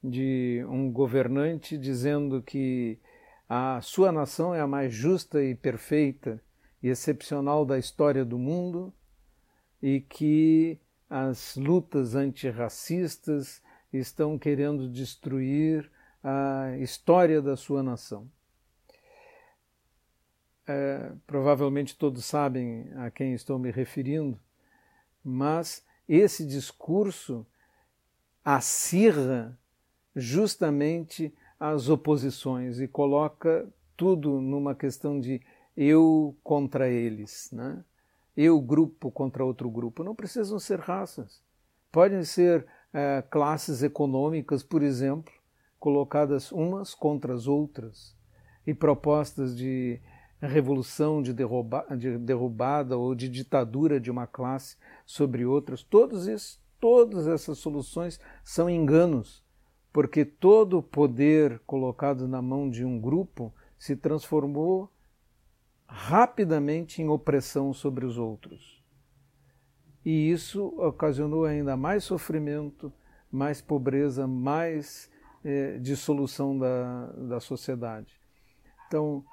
de 0.04 0.66
um 0.70 0.92
governante 0.92 1.78
dizendo 1.78 2.42
que 2.42 3.00
a 3.48 3.80
sua 3.82 4.12
nação 4.12 4.54
é 4.54 4.62
a 4.62 4.68
mais 4.68 4.94
justa 4.94 5.44
e 5.44 5.56
perfeita 5.56 6.42
e 6.82 6.90
excepcional 6.90 7.66
da 7.66 7.78
história 7.78 8.26
do 8.26 8.38
mundo 8.38 8.94
e 9.86 10.02
que 10.02 10.80
as 11.08 11.56
lutas 11.56 12.16
antirracistas 12.16 13.62
estão 13.94 14.36
querendo 14.36 14.90
destruir 14.90 15.92
a 16.24 16.76
história 16.80 17.40
da 17.40 17.56
sua 17.56 17.84
nação. 17.84 18.28
É, 20.68 21.12
provavelmente 21.28 21.96
todos 21.96 22.26
sabem 22.26 22.92
a 22.96 23.12
quem 23.12 23.36
estou 23.36 23.60
me 23.60 23.70
referindo, 23.70 24.40
mas 25.24 25.86
esse 26.10 26.44
discurso 26.48 27.46
acirra 28.44 29.56
justamente 30.16 31.32
as 31.60 31.90
oposições 31.90 32.80
e 32.80 32.88
coloca 32.88 33.72
tudo 33.96 34.42
numa 34.42 34.74
questão 34.74 35.20
de 35.20 35.40
eu 35.78 36.36
contra 36.44 36.90
eles, 36.90 37.52
né? 37.52 37.86
Eu 38.36 38.60
grupo 38.60 39.12
contra 39.12 39.46
outro 39.46 39.70
grupo. 39.70 40.04
Não 40.04 40.16
precisam 40.16 40.60
ser 40.60 40.80
raças. 40.80 41.42
Podem 41.92 42.24
ser 42.24 42.66
é, 42.94 43.24
classes 43.30 43.84
econômicas, 43.84 44.64
por 44.64 44.84
exemplo, 44.84 45.34
colocadas 45.80 46.52
umas 46.52 46.94
contra 46.94 47.34
as 47.34 47.48
outras 47.48 48.16
e 48.66 48.74
propostas 48.74 49.56
de 49.56 50.02
revolução, 50.42 51.22
de, 51.22 51.34
derruba, 51.34 51.86
de 51.98 52.18
derrubada 52.18 52.98
ou 52.98 53.16
de 53.16 53.30
ditadura 53.30 54.00
de 54.00 54.12
uma 54.12 54.28
classe 54.28 54.78
sobre 55.06 55.46
outras. 55.46 55.84
Todos 55.84 56.60
todas 56.80 57.28
essas 57.28 57.58
soluções 57.58 58.20
são 58.44 58.70
enganos, 58.70 59.44
porque 59.94 60.26
todo 60.26 60.84
poder 60.84 61.60
colocado 61.66 62.28
na 62.28 62.42
mão 62.42 62.70
de 62.70 62.84
um 62.84 63.00
grupo 63.00 63.54
se 63.78 63.96
transformou 63.96 64.90
rapidamente 65.96 67.02
em 67.02 67.08
opressão 67.08 67.74
sobre 67.74 68.06
os 68.06 68.18
outros. 68.18 68.84
E 70.04 70.30
isso 70.30 70.68
ocasionou 70.78 71.46
ainda 71.46 71.78
mais 71.78 72.04
sofrimento, 72.04 72.92
mais 73.32 73.62
pobreza, 73.62 74.28
mais 74.28 75.10
eh, 75.44 75.80
dissolução 75.80 76.60
da, 76.60 77.08
da 77.14 77.40
sociedade. 77.40 78.20
Então, 78.88 79.24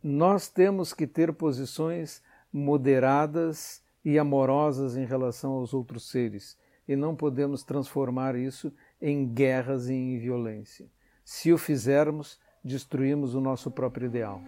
nós 0.00 0.48
temos 0.48 0.94
que 0.94 1.08
ter 1.08 1.32
posições 1.32 2.22
moderadas 2.52 3.82
e 4.04 4.16
amorosas 4.16 4.96
em 4.96 5.04
relação 5.04 5.54
aos 5.54 5.74
outros 5.74 6.08
seres, 6.08 6.56
e 6.86 6.94
não 6.94 7.16
podemos 7.16 7.64
transformar 7.64 8.36
isso 8.36 8.72
em 9.02 9.26
guerras 9.26 9.88
e 9.88 9.94
em 9.94 10.18
violência. 10.18 10.88
Se 11.24 11.52
o 11.52 11.58
fizermos, 11.58 12.38
destruímos 12.62 13.34
o 13.34 13.40
nosso 13.40 13.70
próprio 13.72 14.06
ideal. 14.06 14.40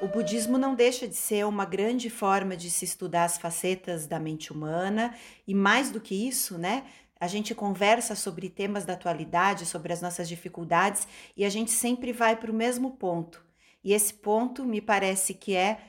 O 0.00 0.06
budismo 0.06 0.56
não 0.56 0.76
deixa 0.76 1.08
de 1.08 1.16
ser 1.16 1.44
uma 1.44 1.64
grande 1.64 2.08
forma 2.08 2.56
de 2.56 2.70
se 2.70 2.84
estudar 2.84 3.24
as 3.24 3.36
facetas 3.36 4.06
da 4.06 4.20
mente 4.20 4.52
humana 4.52 5.12
e 5.44 5.52
mais 5.52 5.90
do 5.90 6.00
que 6.00 6.14
isso, 6.14 6.56
né? 6.56 6.84
A 7.18 7.26
gente 7.26 7.52
conversa 7.52 8.14
sobre 8.14 8.48
temas 8.48 8.84
da 8.84 8.92
atualidade, 8.92 9.66
sobre 9.66 9.92
as 9.92 10.00
nossas 10.00 10.28
dificuldades 10.28 11.08
e 11.36 11.44
a 11.44 11.48
gente 11.48 11.72
sempre 11.72 12.12
vai 12.12 12.36
para 12.36 12.50
o 12.50 12.54
mesmo 12.54 12.92
ponto. 12.92 13.44
E 13.82 13.92
esse 13.92 14.14
ponto 14.14 14.64
me 14.64 14.80
parece 14.80 15.34
que 15.34 15.56
é 15.56 15.80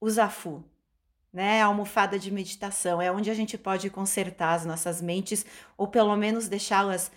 o 0.00 0.08
Zafu, 0.08 0.62
né? 1.32 1.60
A 1.60 1.66
almofada 1.66 2.20
de 2.20 2.30
meditação, 2.30 3.02
é 3.02 3.10
onde 3.10 3.32
a 3.32 3.34
gente 3.34 3.58
pode 3.58 3.90
consertar 3.90 4.54
as 4.54 4.64
nossas 4.64 5.02
mentes 5.02 5.44
ou 5.76 5.88
pelo 5.88 6.14
menos 6.14 6.46
deixá-las 6.46 7.10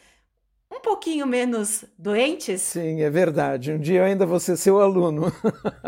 um 0.73 0.81
pouquinho 0.81 1.27
menos 1.27 1.86
doentes? 1.97 2.62
Sim, 2.62 3.01
é 3.01 3.09
verdade. 3.09 3.71
Um 3.71 3.77
dia 3.77 3.99
eu 3.99 4.05
ainda 4.05 4.25
vou 4.25 4.39
ser 4.39 4.57
seu 4.57 4.81
aluno. 4.81 5.31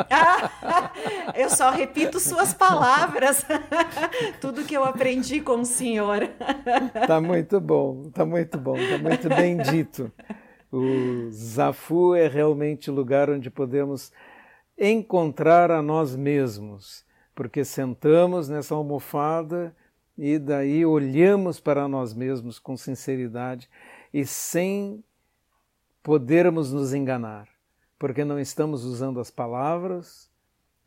Ah, 0.09 0.91
eu 1.35 1.49
só 1.49 1.71
repito 1.71 2.19
suas 2.19 2.53
palavras, 2.53 3.43
tudo 4.39 4.63
que 4.63 4.75
eu 4.75 4.83
aprendi 4.83 5.41
com 5.41 5.61
o 5.61 5.65
senhor. 5.65 6.29
Tá 7.07 7.19
muito 7.19 7.59
bom, 7.59 8.09
tá 8.09 8.25
muito 8.25 8.57
bom, 8.57 8.75
tá 8.75 8.97
muito 8.97 9.29
bem 9.29 9.57
dito. 9.57 10.11
O 10.71 11.29
Zafu 11.31 12.15
é 12.15 12.27
realmente 12.27 12.89
o 12.89 12.93
lugar 12.93 13.29
onde 13.29 13.49
podemos 13.49 14.11
encontrar 14.77 15.71
a 15.71 15.81
nós 15.81 16.15
mesmos, 16.15 17.05
porque 17.33 17.63
sentamos 17.63 18.49
nessa 18.49 18.75
almofada 18.75 19.75
e 20.17 20.39
daí 20.39 20.85
olhamos 20.85 21.59
para 21.59 21.87
nós 21.87 22.13
mesmos 22.13 22.59
com 22.59 22.75
sinceridade 22.75 23.69
e 24.15 24.25
sem 24.25 25.03
podermos 26.01 26.71
nos 26.71 26.93
enganar, 26.93 27.49
porque 27.99 28.23
não 28.23 28.39
estamos 28.39 28.85
usando 28.85 29.19
as 29.19 29.29
palavras 29.29 30.31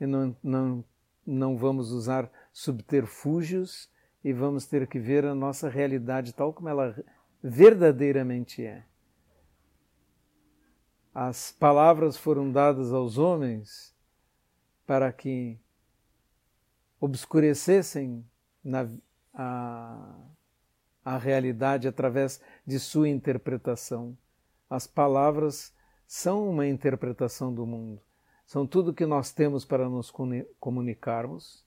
e 0.01 0.07
não, 0.07 0.35
não, 0.43 0.85
não 1.27 1.55
vamos 1.55 1.93
usar 1.93 2.33
subterfúgios 2.55 3.93
e 4.25 4.33
vamos 4.33 4.64
ter 4.64 4.87
que 4.87 4.99
ver 4.99 5.27
a 5.27 5.35
nossa 5.35 5.69
realidade 5.69 6.33
tal 6.33 6.55
como 6.55 6.71
ela 6.71 6.97
verdadeiramente 7.43 8.64
é. 8.64 8.87
As 11.14 11.53
palavras 11.53 12.17
foram 12.17 12.51
dadas 12.51 12.95
aos 12.95 13.19
homens 13.19 13.95
para 14.87 15.12
que 15.12 15.61
obscurecessem 16.99 18.25
na, 18.64 18.88
a, 19.35 20.17
a 21.09 21.16
realidade 21.16 21.88
através 21.88 22.40
de 22.66 22.79
sua 22.79 23.09
interpretação. 23.09 24.16
As 24.68 24.87
palavras 24.87 25.73
são 26.07 26.49
uma 26.49 26.66
interpretação 26.66 27.55
do 27.55 27.64
mundo, 27.64 28.01
são 28.47 28.66
tudo 28.66 28.92
que 28.92 29.07
nós 29.07 29.33
temos 29.33 29.64
para 29.64 29.88
nos 29.88 30.12
comunicarmos 30.61 31.66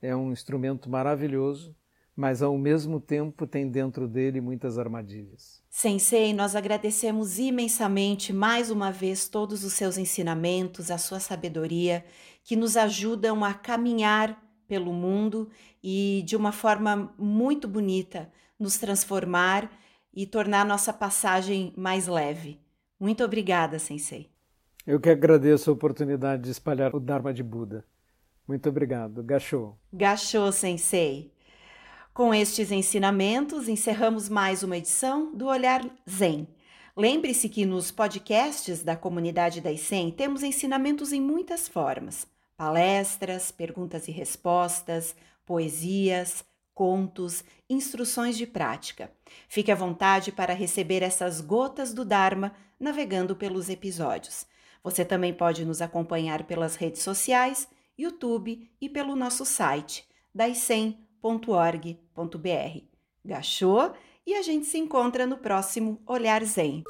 é 0.00 0.14
um 0.14 0.30
instrumento 0.30 0.88
maravilhoso, 0.88 1.74
mas 2.14 2.40
ao 2.40 2.56
mesmo 2.56 3.00
tempo 3.00 3.46
tem 3.46 3.68
dentro 3.68 4.06
dele 4.06 4.40
muitas 4.40 4.78
armadilhas. 4.78 5.62
Sensei, 5.68 6.32
nós 6.32 6.54
agradecemos 6.54 7.38
imensamente 7.38 8.32
mais 8.32 8.70
uma 8.70 8.92
vez 8.92 9.28
todos 9.28 9.64
os 9.64 9.72
seus 9.72 9.98
ensinamentos, 9.98 10.90
a 10.90 10.98
sua 10.98 11.18
sabedoria, 11.18 12.04
que 12.44 12.54
nos 12.54 12.76
ajudam 12.76 13.44
a 13.44 13.52
caminhar 13.52 14.40
pelo 14.66 14.92
mundo 14.92 15.48
e 15.82 16.22
de 16.26 16.36
uma 16.36 16.52
forma 16.52 17.14
muito 17.18 17.66
bonita 17.66 18.30
nos 18.58 18.78
transformar 18.78 19.70
e 20.12 20.26
tornar 20.26 20.64
nossa 20.64 20.92
passagem 20.92 21.72
mais 21.76 22.06
leve. 22.06 22.60
Muito 22.98 23.22
obrigada, 23.22 23.78
Sensei. 23.78 24.30
Eu 24.86 25.00
que 25.00 25.10
agradeço 25.10 25.68
a 25.68 25.72
oportunidade 25.72 26.44
de 26.44 26.50
espalhar 26.50 26.94
o 26.94 27.00
Dharma 27.00 27.34
de 27.34 27.42
Buda. 27.42 27.84
Muito 28.46 28.68
obrigado. 28.68 29.22
Gachô. 29.22 29.74
Gachô, 29.92 30.50
Sensei. 30.52 31.32
Com 32.14 32.32
estes 32.32 32.70
ensinamentos, 32.70 33.68
encerramos 33.68 34.28
mais 34.28 34.62
uma 34.62 34.78
edição 34.78 35.34
do 35.34 35.46
Olhar 35.46 35.84
Zen. 36.08 36.48
Lembre-se 36.96 37.46
que 37.50 37.66
nos 37.66 37.90
podcasts 37.90 38.82
da 38.82 38.96
comunidade 38.96 39.60
da 39.60 39.70
ICEM 39.70 40.10
temos 40.12 40.42
ensinamentos 40.42 41.12
em 41.12 41.20
muitas 41.20 41.68
formas: 41.68 42.26
palestras, 42.56 43.50
perguntas 43.50 44.08
e 44.08 44.10
respostas, 44.10 45.14
poesias, 45.44 46.44
contos, 46.74 47.42
instruções 47.70 48.36
de 48.36 48.46
prática. 48.46 49.10
Fique 49.48 49.72
à 49.72 49.74
vontade 49.74 50.30
para 50.30 50.52
receber 50.52 51.02
essas 51.02 51.40
gotas 51.40 51.94
do 51.94 52.04
Dharma 52.04 52.54
navegando 52.78 53.34
pelos 53.34 53.68
episódios. 53.68 54.46
Você 54.82 55.04
também 55.04 55.32
pode 55.32 55.64
nos 55.64 55.80
acompanhar 55.80 56.44
pelas 56.44 56.76
redes 56.76 57.02
sociais, 57.02 57.68
YouTube 57.98 58.70
e 58.80 58.88
pelo 58.88 59.16
nosso 59.16 59.44
site 59.44 60.06
daicem.org.br. 60.34 61.86
Gachou 63.24 63.94
e 64.26 64.34
a 64.34 64.42
gente 64.42 64.66
se 64.66 64.76
encontra 64.76 65.26
no 65.26 65.38
próximo 65.38 66.00
Olhar 66.06 66.44
Zen. 66.44 66.84